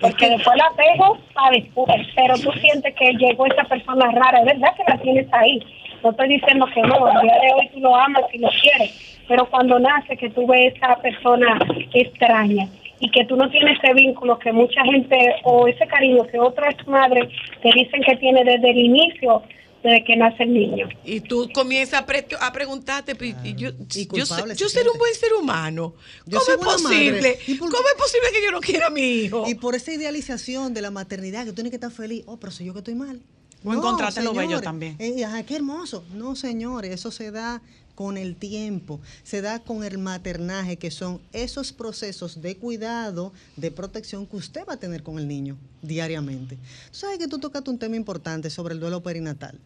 [0.00, 4.46] Porque después la apego para después, pero tú sientes que llegó esa persona rara, es
[4.46, 5.60] verdad que la tienes ahí.
[6.02, 8.90] No estoy diciendo que no, el día de hoy tú lo amas y lo quieres,
[9.28, 11.58] pero cuando nace que tú ves esa persona
[11.94, 16.38] extraña y que tú no tienes ese vínculo que mucha gente o ese cariño que
[16.38, 17.28] otras madres
[17.62, 19.42] te dicen que tiene desde el inicio,
[19.82, 20.88] desde que nace el niño.
[21.04, 24.24] Y tú comienzas a, pre- a preguntarte, pero y yo, Y yo,
[24.54, 25.94] yo seré un buen ser humano.
[26.26, 27.38] Yo ¿Cómo es posible?
[27.58, 29.44] ¿Cómo es posible que yo no quiera a mi hijo?
[29.48, 32.22] Y por esa idealización de la maternidad, que tú tienes que estar feliz.
[32.26, 33.20] Oh, pero soy yo que estoy mal.
[33.64, 34.96] O encontrarte lo bello también.
[34.98, 36.04] Eh, ajá, qué hermoso.
[36.14, 37.62] No, señores, eso se da
[37.94, 43.70] con el tiempo, se da con el maternaje, que son esos procesos de cuidado, de
[43.70, 46.56] protección que usted va a tener con el niño diariamente.
[46.56, 49.58] Tú sabes que tú tocaste un tema importante sobre el duelo perinatal.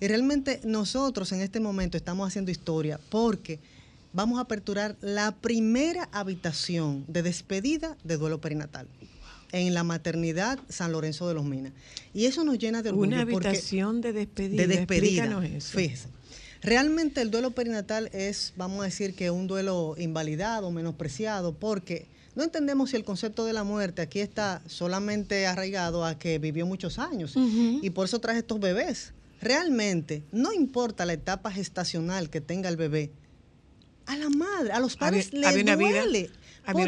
[0.00, 3.60] Y realmente nosotros en este momento estamos haciendo historia porque
[4.12, 8.88] vamos a aperturar la primera habitación de despedida de duelo perinatal
[9.52, 11.72] en la maternidad San Lorenzo de los Minas.
[12.14, 13.08] Y eso nos llena de orgullo.
[13.08, 14.62] Una habitación de despedida.
[14.62, 15.44] de despedida.
[15.46, 15.76] Eso.
[15.78, 16.08] Fíjese.
[16.62, 22.44] Realmente el duelo perinatal es, vamos a decir que un duelo invalidado, menospreciado, porque no
[22.44, 26.98] entendemos si el concepto de la muerte aquí está solamente arraigado a que vivió muchos
[26.98, 29.12] años y por eso traje estos bebés.
[29.40, 33.10] Realmente, no importa la etapa gestacional que tenga el bebé,
[34.06, 36.30] a la madre, a los padres Había- le había una vida, duele.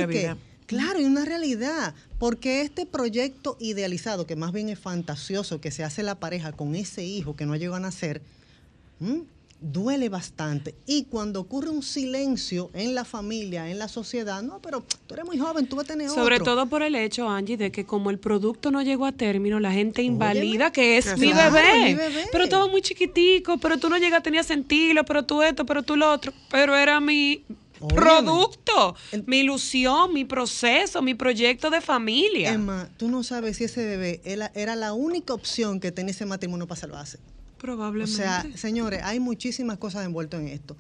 [0.06, 0.36] vida.
[0.66, 5.84] Claro, y una realidad, porque este proyecto idealizado, que más bien es fantasioso, que se
[5.84, 8.22] hace la pareja con ese hijo que no llegó a nacer,
[9.00, 9.22] ¿m?
[9.60, 10.74] duele bastante.
[10.86, 15.24] Y cuando ocurre un silencio en la familia, en la sociedad, no, pero tú eres
[15.26, 16.44] muy joven, tú vas a tener Sobre otro.
[16.44, 19.72] todo por el hecho, Angie, de que como el producto no llegó a término, la
[19.72, 21.84] gente invalida que es Claro, mi bebé.
[21.84, 22.26] mi bebé.
[22.30, 25.82] Pero todo muy chiquitico, pero tú no llegaste ni a sentirlo, pero tú esto, pero
[25.82, 26.32] tú lo otro.
[26.50, 27.42] Pero era mi
[27.88, 32.52] Producto, mi ilusión, mi proceso, mi proyecto de familia.
[32.52, 36.26] Emma, tú no sabes si ese bebé era, era la única opción que tenía ese
[36.26, 37.18] matrimonio para salvarse.
[37.18, 38.14] O Probablemente.
[38.14, 40.76] sea, señores, hay muchísimas cosas envueltas en esto.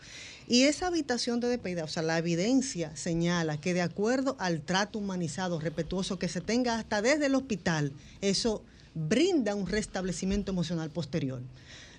[0.46, 4.98] Y esa habitación de despedida, o sea, la evidencia señala que de acuerdo al trato
[4.98, 8.62] humanizado, respetuoso que se tenga hasta desde el hospital, eso
[8.94, 11.40] brinda un restablecimiento emocional posterior.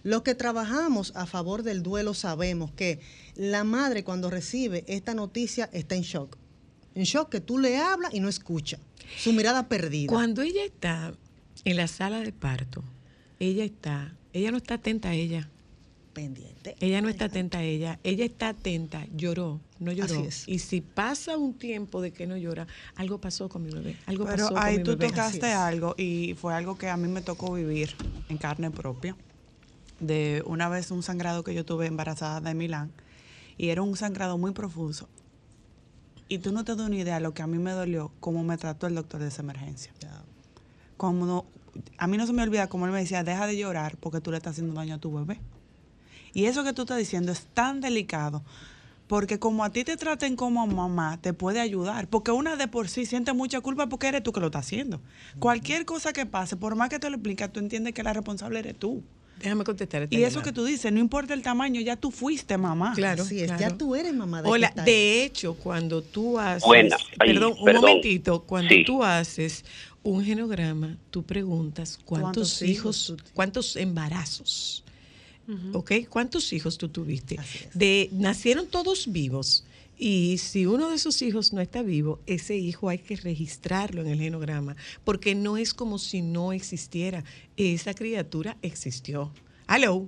[0.05, 2.99] Los que trabajamos a favor del duelo sabemos que
[3.33, 6.37] la madre cuando recibe esta noticia está en shock.
[6.93, 8.77] En shock que tú le hablas y no escucha.
[9.17, 10.13] Su mirada perdida.
[10.13, 11.11] Cuando ella está
[11.63, 12.83] en la sala de parto,
[13.39, 15.49] ella está, ella no está atenta a ella.
[16.13, 16.75] pendiente.
[16.81, 20.13] Ella no está atenta a ella, ella está atenta, lloró, no lloró.
[20.13, 20.47] Así es.
[20.47, 24.25] Y si pasa un tiempo de que no llora, algo pasó con mi bebé, algo
[24.25, 25.07] Pero pasó ahí con mi tú bebé.
[25.07, 25.55] tocaste Así es.
[25.55, 27.95] algo y fue algo que a mí me tocó vivir
[28.29, 29.17] en carne propia.
[29.99, 32.91] De una vez un sangrado que yo tuve embarazada de Milán
[33.57, 35.07] y era un sangrado muy profuso.
[36.27, 38.43] Y tú no te das una idea de lo que a mí me dolió, cómo
[38.43, 39.93] me trató el doctor de esa emergencia.
[40.97, 41.45] Como no-
[41.97, 44.31] a mí no se me olvida cómo él me decía, deja de llorar porque tú
[44.31, 45.39] le estás haciendo daño a tu bebé.
[46.33, 48.43] Y eso que tú estás diciendo es tan delicado,
[49.07, 52.89] porque como a ti te traten como mamá, te puede ayudar, porque una de por
[52.89, 54.99] sí siente mucha culpa porque eres tú que lo estás haciendo.
[55.39, 58.59] Cualquier cosa que pase, por más que te lo explique, tú entiendes que la responsable
[58.59, 59.03] eres tú.
[59.39, 60.03] Déjame contestar.
[60.03, 62.93] esta Y eso que tú dices, no importa el tamaño, ya tú fuiste mamá.
[62.95, 63.61] Claro, Así es, claro.
[63.61, 67.65] ya tú eres mamá de Hola, de hecho, cuando tú haces, Buena, ahí, perdón, un
[67.65, 67.81] perdón.
[67.81, 68.83] momentito, cuando Sí.
[68.85, 69.65] tú haces
[70.03, 74.83] un genograma, tú preguntas cuántos, ¿Cuántos hijos, hijos tú- cuántos embarazos,
[75.73, 75.91] ¿ok?
[76.09, 77.37] ¿Cuántos hijos tú tuviste?
[77.73, 79.63] De nacieron todos vivos.
[79.97, 84.07] Y si uno de esos hijos no está vivo, ese hijo hay que registrarlo en
[84.07, 87.23] el genograma, porque no es como si no existiera.
[87.55, 89.31] Esa criatura existió.
[89.69, 90.05] Hello.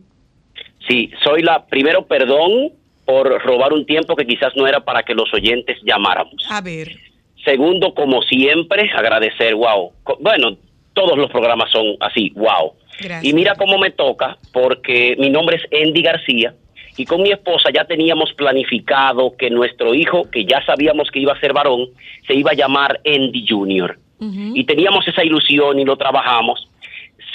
[0.88, 1.66] Sí, soy la.
[1.66, 2.74] Primero, perdón
[3.06, 6.46] por robar un tiempo que quizás no era para que los oyentes llamáramos.
[6.50, 6.98] A ver.
[7.46, 9.94] Segundo, como siempre, agradecer, wow.
[10.20, 10.58] Bueno,
[10.94, 12.74] todos los programas son así, wow.
[13.00, 13.24] Gracias.
[13.24, 16.54] Y mira cómo me toca, porque mi nombre es Andy García
[16.98, 21.34] y con mi esposa ya teníamos planificado que nuestro hijo, que ya sabíamos que iba
[21.34, 21.90] a ser varón,
[22.26, 24.00] se iba a llamar Andy Jr.
[24.20, 26.68] Y teníamos esa ilusión y lo trabajamos.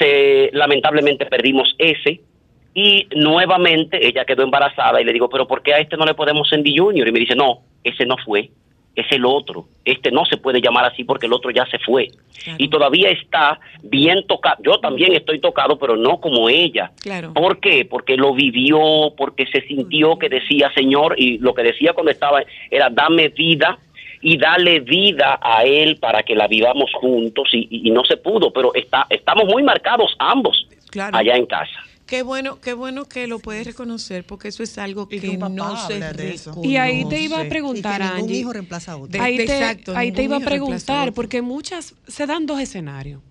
[0.01, 2.21] Se, lamentablemente perdimos ese
[2.75, 6.15] y nuevamente ella quedó embarazada y le digo, pero ¿por qué a este no le
[6.15, 7.07] podemos Andy Junior?
[7.07, 8.51] Y me dice, no, ese no fue,
[8.95, 9.67] es el otro.
[9.85, 12.09] Este no se puede llamar así porque el otro ya se fue.
[12.43, 12.57] Claro.
[12.59, 14.57] Y todavía está bien tocado.
[14.63, 16.91] Yo también estoy tocado, pero no como ella.
[17.01, 17.33] Claro.
[17.33, 17.85] ¿Por qué?
[17.85, 22.43] Porque lo vivió, porque se sintió que decía, Señor, y lo que decía cuando estaba
[22.71, 23.79] era, dame vida
[24.21, 28.17] y dale vida a él para que la vivamos juntos y, y- y no se
[28.19, 31.17] pudo, pero está, estamos muy marcados ambos Claro.
[31.17, 31.73] allá en casa.
[32.13, 35.39] Qué bueno, qué bueno que lo puedes reconocer porque eso es algo Y que, que
[35.39, 36.69] no se reconoce.
[36.69, 38.37] Y ahí te iba a Y que preguntar, ningún Angie.
[38.41, 39.09] hijo reemplaza a otro.
[39.13, 43.23] De- ahí te, exacto, ahí te iba a preguntar, porque muchas se dan dos escenarios.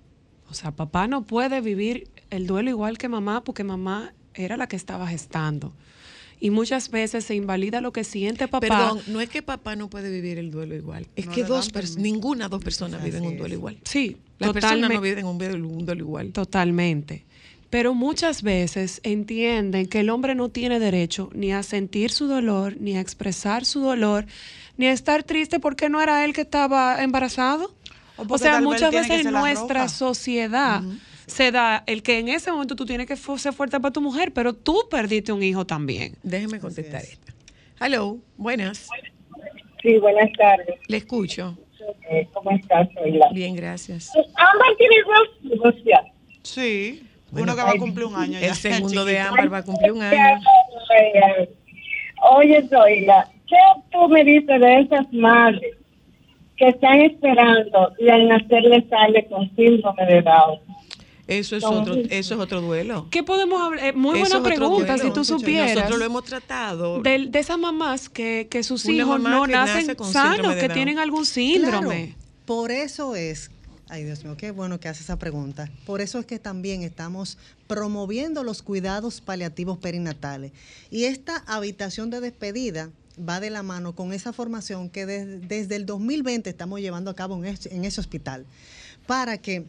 [0.50, 4.66] O sea, papá no puede vivir el duelo igual que mamá porque mamá era la
[4.66, 5.74] que estaba gestando.
[6.40, 8.68] Y muchas veces se invalida lo que siente papá.
[8.68, 11.72] Perdón, no es que papá no puede vivir el duelo igual, es No que dos
[12.00, 13.38] ninguna dos personas viven un es.
[13.38, 13.78] duelo igual.
[13.84, 14.96] Sí, Las personas totalmente.
[14.96, 16.32] no viven un duelo, un duelo igual.
[16.32, 17.26] Totalmente.
[17.72, 22.76] Pero muchas veces entienden que el hombre no tiene derecho ni a sentir su dolor,
[22.80, 24.26] ni a expresar su dolor,
[24.76, 27.74] ni a estar triste porque no era él que estaba embarazado.
[28.18, 30.82] O sea, muchas veces en nuestra sociedad
[31.28, 34.34] se da el que en ese momento tú tienes que ser fuerte para tu mujer,
[34.34, 36.18] pero tú perdiste un hijo también.
[36.24, 37.34] Déjeme contestar esta.
[37.80, 38.90] Hello, buenas.
[39.82, 40.76] Sí, buenas tardes.
[40.88, 41.58] Le escucho.
[42.10, 42.90] Eh, ¿Cómo estás?
[43.34, 44.12] Bien, gracias.
[44.14, 45.76] Ámbar tiene dos.
[46.44, 48.40] Sí, Bueno, uno que va a cumplir un año.
[48.40, 49.20] ya, El segundo de.
[49.20, 50.40] Ámbar va a cumplir un año.
[52.36, 53.56] Oye, Zoila, ¿qué
[53.92, 55.76] tú me dices de esas madres
[56.58, 60.60] que están esperando y al nacer les sale con síndrome de Down?
[61.28, 63.08] Eso es otro, eso es otro duelo.
[63.10, 63.86] ¿Qué podemos hablar?
[63.86, 65.04] Eh, muy Eso buena pregunta, duelo.
[65.04, 65.76] si tú supieras.
[65.76, 67.02] Nosotros lo hemos tratado.
[67.02, 70.68] de, de esas mamás que, que sus Una hijos no que nacen nace sanos, que
[70.70, 72.16] tienen algún Claro, síndrome.
[72.46, 73.50] por eso es,
[73.92, 75.70] ay Dios mío, qué bueno que hace esa pregunta.
[75.86, 77.38] Por eso es que también estamos
[77.68, 80.54] promoviendo los cuidados paliativos perinatales.
[80.90, 82.90] Y esta habitación de despedida
[83.20, 87.16] va de la mano con esa formación que des- desde el 2020 estamos llevando a
[87.16, 88.46] cabo en ese hospital,
[89.08, 89.66] para que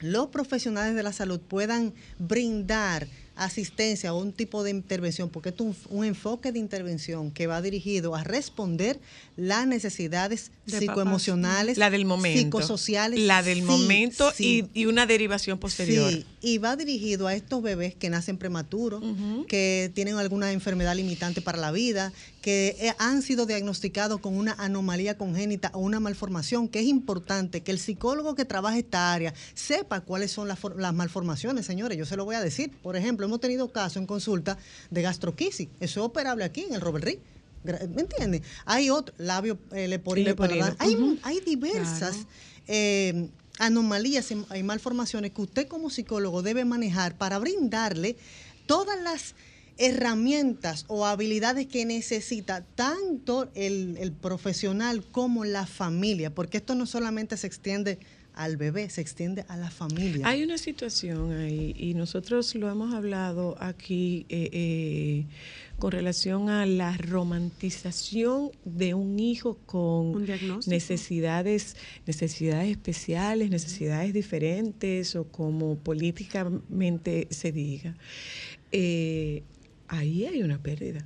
[0.00, 3.08] los profesionales de la salud puedan brindar
[3.44, 7.60] asistencia o un tipo de intervención, porque es un, un enfoque de intervención que va
[7.62, 8.98] dirigido a responder
[9.36, 12.40] las necesidades De psicoemocionales, La del momento.
[12.58, 13.20] psicosociales.
[13.20, 14.68] La del Sí, momento sí.
[14.74, 16.10] Y, y una derivación posterior.
[16.10, 19.02] Sí, y va dirigido a estos bebés que nacen prematuros,
[19.46, 22.12] que tienen alguna enfermedad limitante para la vida,
[22.42, 27.62] que eh, han sido diagnosticados con una anomalía congénita o una malformación, que es importante
[27.62, 31.98] que el psicólogo que trabaja esta área sepa cuáles son las, las malformaciones, señores.
[31.98, 32.70] Yo se lo voy a decir.
[32.82, 34.58] Por ejemplo, hemos tenido casos en consulta
[34.90, 35.68] de gastroquisis.
[35.80, 37.18] Eso es operable aquí en el Robert Reed.
[37.94, 38.42] ¿Me entiendes?
[38.64, 40.34] Hay otro, labio eh, leporino.
[40.36, 40.76] paladar.
[40.78, 42.28] Hay, hay diversas Claro.
[42.68, 48.16] eh, anomalías y, y malformaciones que usted como psicólogo debe manejar para brindarle
[48.66, 49.34] todas las
[49.78, 56.84] herramientas o habilidades que necesita tanto el, el profesional como la familia, porque esto no
[56.86, 57.98] solamente se extiende
[58.38, 60.26] al bebé, se extiende a la familia.
[60.26, 65.26] Hay una situación ahí y nosotros lo hemos hablado aquí eh, eh,
[65.80, 70.72] con relación a la romantización de un hijo con Un diagnóstico.
[70.72, 71.76] necesidades,
[72.06, 77.96] necesidades especiales, necesidades diferentes o como políticamente se diga.
[78.70, 79.42] Eh,
[79.88, 81.04] ahí hay una pérdida.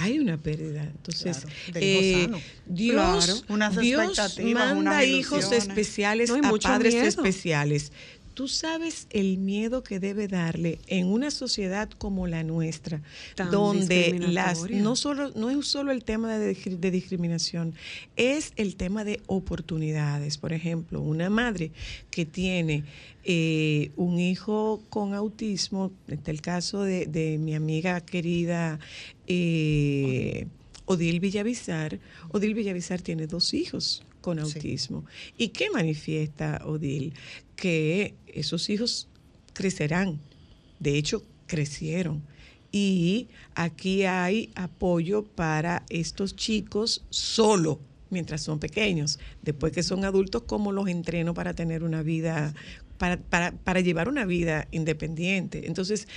[0.00, 0.82] Hay una pérdida.
[0.84, 2.28] Entonces, Claro, eh.
[2.66, 7.06] Dios, Claro, unas Dios manda unas hijos especiales No, a padres miedo.
[7.06, 7.92] especiales.
[8.40, 13.02] Tú sabes el miedo que debe darle en una sociedad como la nuestra,
[13.34, 17.74] Tan donde las no solo no es solo el tema de, de discriminación,
[18.16, 20.38] es el tema de oportunidades.
[20.38, 21.72] Por ejemplo, una madre
[22.10, 22.84] que tiene
[23.24, 28.78] eh, un hijo con autismo, este el caso de, de mi amiga querida
[29.26, 30.46] eh,
[30.86, 32.00] Odil Villavizar.
[32.30, 34.56] Odil Villavizar tiene dos hijos con Sí.
[34.56, 35.04] autismo.
[35.38, 37.14] ¿Y qué manifiesta Odil?
[37.60, 39.08] Que esos hijos
[39.52, 40.18] crecerán.
[40.78, 42.22] De hecho, crecieron.
[42.72, 49.18] Y aquí hay apoyo para estos chicos solo mientras son pequeños.
[49.42, 52.54] Después que son adultos, ¿cómo los entreno para tener una vida,
[52.96, 55.66] para, para, para llevar una vida independiente?
[55.66, 56.08] Entonces,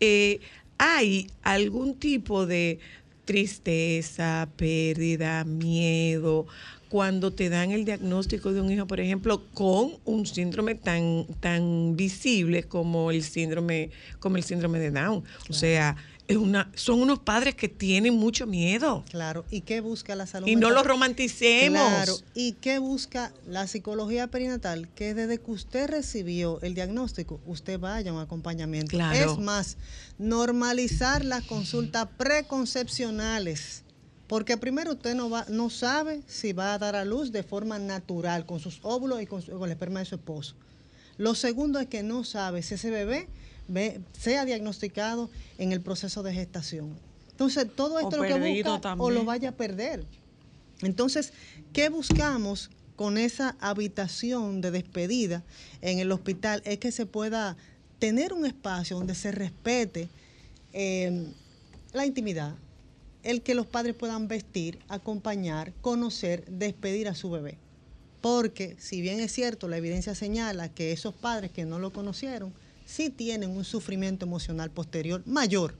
[0.00, 0.40] eh,
[0.78, 2.78] hay algún tipo de
[3.24, 6.46] tristeza, pérdida, miedo,
[6.88, 11.94] cuando te dan el diagnóstico de un hijo, por ejemplo, con un síndrome tan, tan
[11.96, 15.22] visible como el síndrome, como el síndrome de Down.
[15.48, 15.96] O sea,
[16.30, 19.04] es una, son unos padres que tienen mucho miedo.
[19.10, 21.80] Claro, ¿y qué busca la salud Y no los romanticemos.
[21.80, 24.88] Claro, ¿y qué busca la psicología perinatal?
[24.94, 28.90] Que desde que usted recibió el diagnóstico, usted vaya a un acompañamiento.
[28.90, 29.32] Claro.
[29.32, 29.76] Es más,
[30.18, 33.84] normalizar las consultas preconcepcionales.
[34.26, 37.78] Porque primero usted no va, no sabe si va a dar a luz de forma
[37.80, 40.54] natural, con sus óvulos y con, su- con el esperma de su esposo.
[41.16, 43.28] Lo segundo es que no sabe si ese bebé
[43.70, 46.96] ve- sea diagnosticado en el proceso de gestación.
[47.30, 48.34] Entonces, todo esto O lo que
[48.64, 48.70] busca
[49.04, 50.04] o lo vaya a perder.
[50.82, 51.32] Entonces,
[51.72, 55.42] ¿qué buscamos con esa habitación de despedida
[55.80, 56.62] en el hospital?
[56.64, 57.56] Es que se pueda
[57.98, 60.08] tener un espacio donde se respete
[60.72, 61.26] eh,
[61.92, 62.54] la intimidad,
[63.22, 67.58] el que los padres puedan vestir, acompañar, conocer, despedir a su bebé.
[68.22, 72.52] Porque si bien es cierto, la evidencia señala que esos padres que no lo conocieron,
[72.90, 75.74] sí tienen un sufrimiento emocional posterior mayor.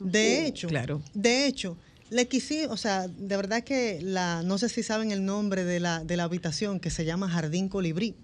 [0.00, 1.02] De hecho, Claro.
[1.14, 1.76] de hecho,
[2.10, 5.80] le quisí, o sea, de verdad que la, no sé si saben el nombre de
[5.80, 8.14] la, de la habitación que se llama Jardín Colibrí.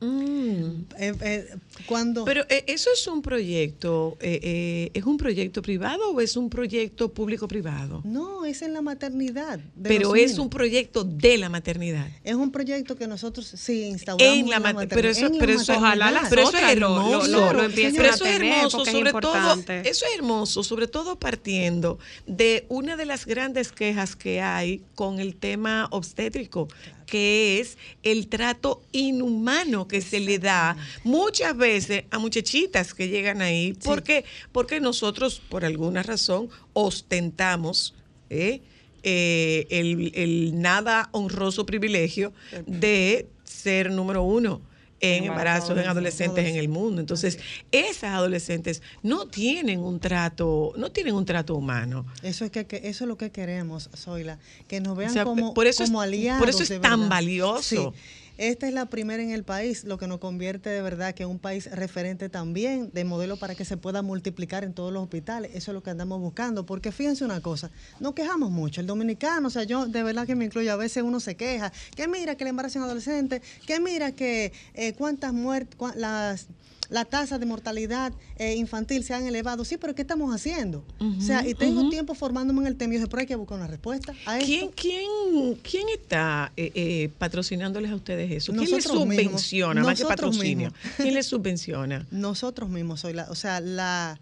[0.00, 0.84] Mm.
[0.98, 1.54] Eh, eh,
[1.86, 6.36] cuando Pero eh, eso es un proyecto, eh, eh, ¿es un proyecto privado o es
[6.36, 8.00] un proyecto público-privado?
[8.04, 9.58] no es en la maternidad.
[9.76, 12.08] de Pero los es un proyecto de la maternidad.
[12.24, 15.32] es un proyecto que nosotros sí instauramos En la en la mat- pero eso, maternidad,
[15.32, 16.20] en la pero eso, Ojalá maternidad.
[16.22, 17.28] las pero eso es otras lo- lo- hermoso.
[17.28, 19.54] lo- pero a eso es tener, hermoso, es sobre todo,
[19.84, 25.20] eso es hermoso, sobre todo partiendo de una de las grandes quejas que hay con
[25.20, 26.68] el tema obstétrico,
[27.10, 33.42] que es el trato inhumano que se le da muchas veces a muchachitas que llegan
[33.42, 37.94] ahí, porque porque nosotros por alguna razón ostentamos
[38.30, 38.60] ¿eh?
[39.02, 42.32] Eh, el, el nada honroso privilegio
[42.66, 44.60] de ser número uno
[45.00, 47.00] en embarazos en adolescentes en el mundo.
[47.00, 47.38] Entonces,
[47.72, 52.04] esas adolescentes no tienen un trato, no tienen un trato humano.
[52.22, 55.24] Eso es que, que- eso es lo que queremos, Zoila, que nos vean O sea,
[55.24, 56.40] como, por eso como aliados.
[56.40, 57.08] por eso es tan verdad.
[57.08, 57.62] valioso.
[57.94, 57.98] Sí.
[58.40, 61.38] Esta es la primera en el país, lo que nos convierte de verdad que un
[61.38, 65.50] país referente también de modelo para que se pueda multiplicar en todos los hospitales.
[65.54, 68.80] Eso es lo que andamos buscando, porque fíjense una cosa, nos quejamos mucho.
[68.80, 71.70] El dominicano, o sea, yo de verdad que me incluyo, a veces uno se queja,
[71.94, 76.46] que mira que el embarazo en adolescente, que mira que eh, cuántas muertes, las
[76.90, 79.64] la tasa de mortalidad eh, infantil se han elevado.
[79.64, 80.84] Sí, pero ¿qué estamos haciendo?
[80.98, 83.36] o sea, y tengo tiempo formándome en el tema y yo dije, pero hay que
[83.36, 84.46] buscar una respuesta a esto.
[84.46, 88.52] ¿Quién, quién, quién está eh, eh, patrocinándoles a ustedes eso?
[88.52, 89.02] ¿Quién les mismos.
[89.02, 90.70] subvenciona, más que patrocinio?
[90.70, 90.96] mismos.
[90.96, 92.06] ¿Quién les subvenciona?
[92.10, 94.18] nosotros mismos soy la, o sea, la,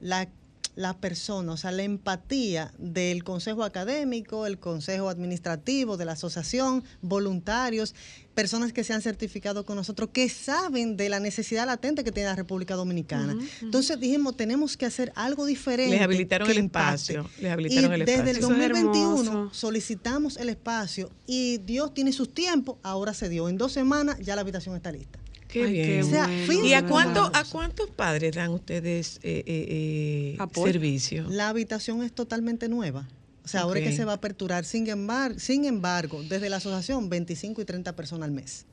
[0.00, 0.28] la,
[0.74, 6.82] la persona, o sea, la empatía del consejo académico, el consejo administrativo, de la asociación,
[7.02, 7.94] voluntarios,
[8.34, 12.30] personas que se han certificado con nosotros, que saben de la necesidad latente que tiene
[12.30, 13.36] la República Dominicana.
[13.60, 15.94] Entonces dijimos, tenemos que hacer algo diferente.
[15.94, 17.12] Les habilitaron que el impacte.
[17.12, 18.54] espacio, les habilitaron y el desde el espacio.
[18.54, 19.54] Eso es 2021 hermoso.
[19.54, 23.48] solicitamos el espacio y Dios tiene sus tiempos, ahora se dio.
[23.48, 25.21] En dos semanas ya la habitación está lista.
[25.52, 25.86] Qué Ay, bien.
[25.86, 30.36] qué O sea, bueno, fíjense ¿Y a, cuánto, a cuántos padres dan ustedes eh, eh,
[30.38, 31.26] eh, servicio?
[31.28, 33.06] La habitación es totalmente nueva.
[33.44, 34.64] O sea, ahora es que se va a aperturar.
[34.64, 38.64] Sin embargo, sin embargo, desde la asociación, 25 y 30 personas al mes.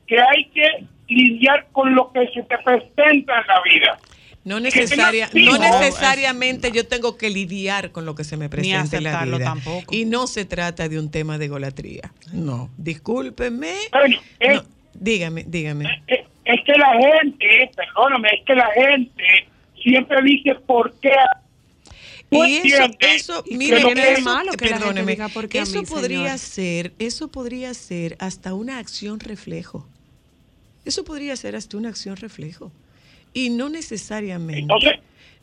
[0.07, 3.99] que hay que lidiar con lo que se te presenta en la vida.
[4.45, 9.05] No, necesaria, no necesariamente yo tengo que lidiar con lo que se me presenta en
[9.05, 9.39] la vida.
[9.45, 9.95] tampoco.
[9.95, 12.11] Y no se trata de un tema de golatría.
[12.33, 13.73] No, discúlpeme.
[13.93, 14.63] Bueno, es, No,
[14.95, 15.85] dígame, dígame.
[16.09, 19.47] es- es que la gente, perdóname, es que la gente
[19.83, 21.11] siempre dice, ¿por qué
[22.31, 23.77] Y ¿Tú eso, eso, ¿Y mire,
[24.07, 25.29] de eso- malo que la gente perdóneme, diga
[25.65, 26.39] eso mí, podría señor?
[26.39, 29.87] ser, eso podría ser hasta una acción reflejo.
[30.87, 32.73] Eso podría ser hasta una acción reflejo.
[33.35, 34.93] Y no necesariamente, Entonces,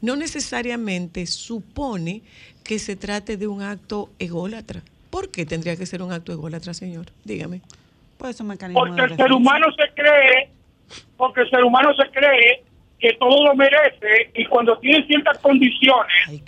[0.02, 2.22] no necesariamente supone
[2.64, 4.82] que se trate de un acto ególatra.
[5.11, 7.07] ¿Por qué tendría que ser un acto ególatra, señor?
[7.24, 7.61] Dígame.
[8.18, 10.49] Pues es un mecanismo porque de el ser humano se cree,
[11.18, 12.64] porque el ser humano se cree
[13.00, 16.42] que todo lo merece y cuando tiene ciertas condiciones, Ay,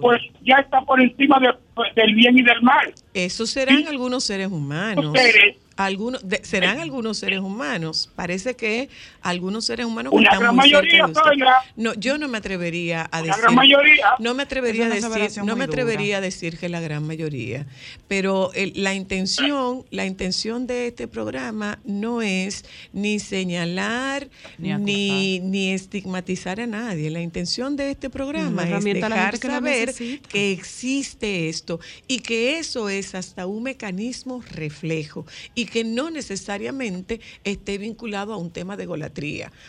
[0.00, 2.92] pues ya está por encima de- pues, del bien y del mal.
[3.14, 5.12] Eso serán algunos seres humanos.
[5.76, 8.10] Algunos, de- serán algunos seres humanos.
[8.16, 8.88] Parece que
[9.30, 11.22] algunos seres humanos Una están gran muy cerca mayoría, de usted.
[11.22, 11.54] Zoila.
[11.76, 13.42] No, yo no me atrevería a Una decir.
[13.42, 14.06] gran mayoría.
[14.18, 17.66] No me atrevería a una decir, no me atrevería a decir que la gran mayoría.
[18.08, 24.28] Pero el- la intención, la intención de este programa no es ni señalar
[24.58, 27.10] Ni ni, estigmatizar a nadie.
[27.10, 30.28] La intención de este programa Una es la dejar que la saber necesita.
[30.28, 37.20] que existe esto y que eso es hasta un mecanismo reflejo y que no necesariamente
[37.44, 38.86] esté vinculado a un tema de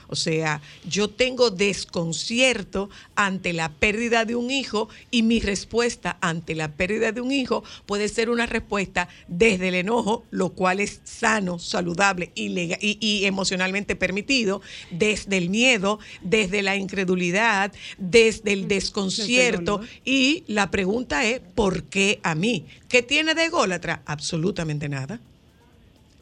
[0.07, 6.55] O sea, yo tengo desconcierto ante la pérdida de un hijo y mi respuesta ante
[6.55, 11.01] la pérdida de un hijo puede ser una respuesta desde el enojo, lo cual es
[11.03, 14.61] sano, saludable y, lega- y- y emocionalmente permitido,
[14.91, 19.80] desde el miedo, desde la incredulidad, desde el desconcierto.
[20.05, 22.65] y la pregunta es, ¿por qué a mí?
[22.88, 24.01] ¿Qué tiene de ególatra?
[24.05, 25.19] Absolutamente nada.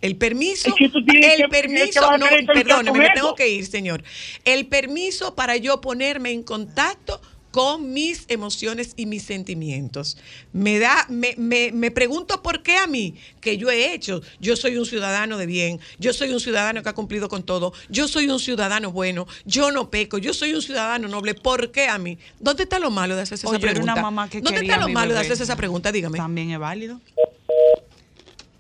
[0.02, 3.34] El permiso, Es que tú tienes el que- tienes que permiso, no, perdóneme, me tengo
[3.36, 4.04] que ir, señor.
[4.46, 7.20] El permiso para yo ponerme en contacto
[7.50, 10.18] con mis emociones y mis sentimientos.
[10.54, 14.22] Me da, me, me, me pregunto por qué a mí, que yo he hecho.
[14.40, 17.74] Yo soy un ciudadano de bien, yo soy un ciudadano que ha cumplido con todo,
[17.90, 21.34] yo soy un ciudadano bueno, yo no peco, yo soy un ciudadano noble.
[21.34, 22.20] ¿Por qué a mí?
[22.40, 23.94] ¿Dónde está lo malo de hacerse esa pregunta?
[23.94, 25.92] una mamá que ¿Dónde está lo malo de hacerse esa pregunta?
[25.92, 26.18] Dígame.
[26.20, 27.02] También es válido.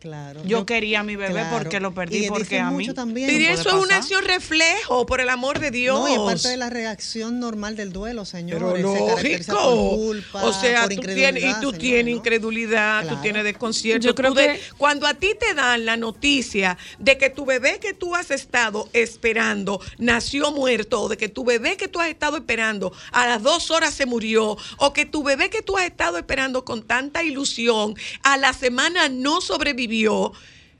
[0.08, 0.42] Claro.
[0.46, 3.30] Yo quería a mi bebé porque lo perdí, Y porque a mí- mucho también.
[3.30, 6.00] Eso es una acción reflejo, por el amor de Dios.
[6.00, 8.60] No, y es parte de la reacción normal del duelo, señor.
[8.60, 9.96] Pero por lógico.
[9.98, 12.18] culpa, o sea, por tú tienes, y tú tienes ¿no?
[12.18, 13.22] incredulidad, tú Claro.
[13.22, 14.08] tienes desconcierto.
[14.08, 17.46] Yo creo tú de- que- cuando a ti te dan la noticia de que tu
[17.46, 22.00] bebé que tú has estado esperando nació muerto, o de que tu bebé que tú
[22.00, 25.78] has estado esperando a las dos horas se murió, o que tu bebé que tú
[25.78, 29.97] has estado esperando con tanta ilusión a la semana no sobrevivió,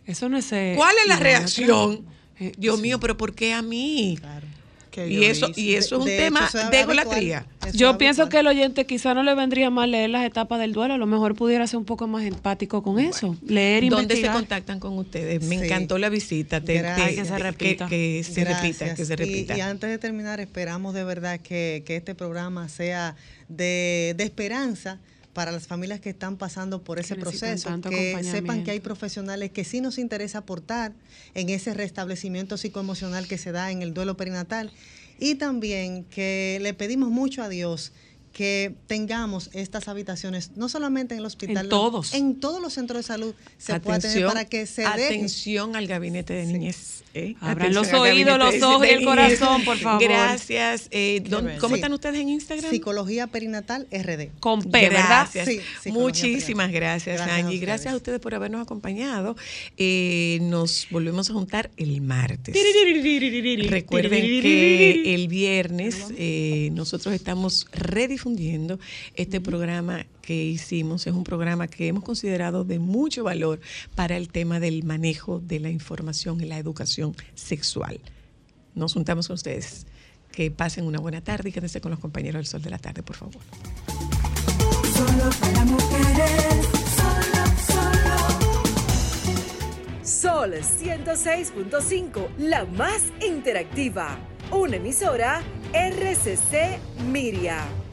[0.06, 0.52] Eso no es.
[0.52, 2.06] eh, ¿cuál es la reacción?
[2.40, 4.18] Eh, Dios mío, pero ¿por qué a mí?
[5.08, 5.62] Y eso, hice.
[5.62, 7.46] y eso es un De tema de egolatría.
[7.74, 8.30] Yo pienso habitual.
[8.30, 11.06] que el oyente quizá no le vendría mal leer las etapas del duelo, a lo
[11.06, 14.98] mejor pudiera ser un poco más empático con eso, leer y ¿Dónde se contactan con
[14.98, 15.44] ustedes?
[15.44, 15.66] Me Sí.
[15.66, 16.62] encantó la visita.
[16.62, 17.88] Te- Que se repita.
[17.88, 19.56] Que, se repita, que se Y- repita.
[19.56, 23.16] Y, antes de terminar, esperamos de verdad que, que este programa sea
[23.50, 25.00] de, de esperanza
[25.38, 29.52] para las familias que están pasando por ese Que proceso, que sepan que hay profesionales
[29.52, 30.94] que sí nos interesa aportar
[31.36, 34.72] en ese restablecimiento psicoemocional que se da en el duelo perinatal.
[35.20, 37.92] Y también que le pedimos mucho a Dios
[38.38, 42.14] que tengamos estas habitaciones, no solamente en el hospital, En todos.
[42.14, 45.76] en todos los centros de salud se pueda tener Atención, para que se deje atención
[45.76, 47.04] al gabinete de niñez.
[47.16, 47.34] ¿eh?
[47.42, 50.04] Abran Atención los oídos, los ojos y el corazón, por favor.
[50.04, 50.88] Gracias.
[50.92, 51.62] Eh, ¿dónde- bello.
[51.62, 51.80] ¿Cómo Sí.
[51.80, 52.70] están ustedes en Instagram?
[52.70, 54.30] Psicología perinatal RD.
[54.40, 55.28] Con P, ¿verdad?
[55.34, 55.48] Gracias.
[55.82, 57.58] Sí, Muchísimas gracias, Gracias Angie.
[57.58, 59.36] Gracias a ustedes por habernos acompañado.
[59.78, 62.56] Eh, nos volvemos a juntar el martes.
[63.68, 68.27] Recuerden que el viernes eh, nosotros estamos redifundiendo
[69.16, 71.08] este programa que hicimos.
[71.08, 73.60] Es un programa que hemos considerado de mucho valor
[73.96, 78.00] para el tema del manejo de la información y la educación sexual.
[78.76, 79.86] Nos juntamos con ustedes.
[80.32, 83.02] Que pasen una buena tarde y quédense con los compañeros del Sol de la Tarde,
[83.02, 83.42] por favor.
[84.94, 88.18] Solo para mujeres, solo, solo.
[90.04, 94.18] Sol 106.5, la más interactiva.
[94.52, 95.42] Una emisora
[95.74, 96.80] RCC
[97.12, 97.87] Miria.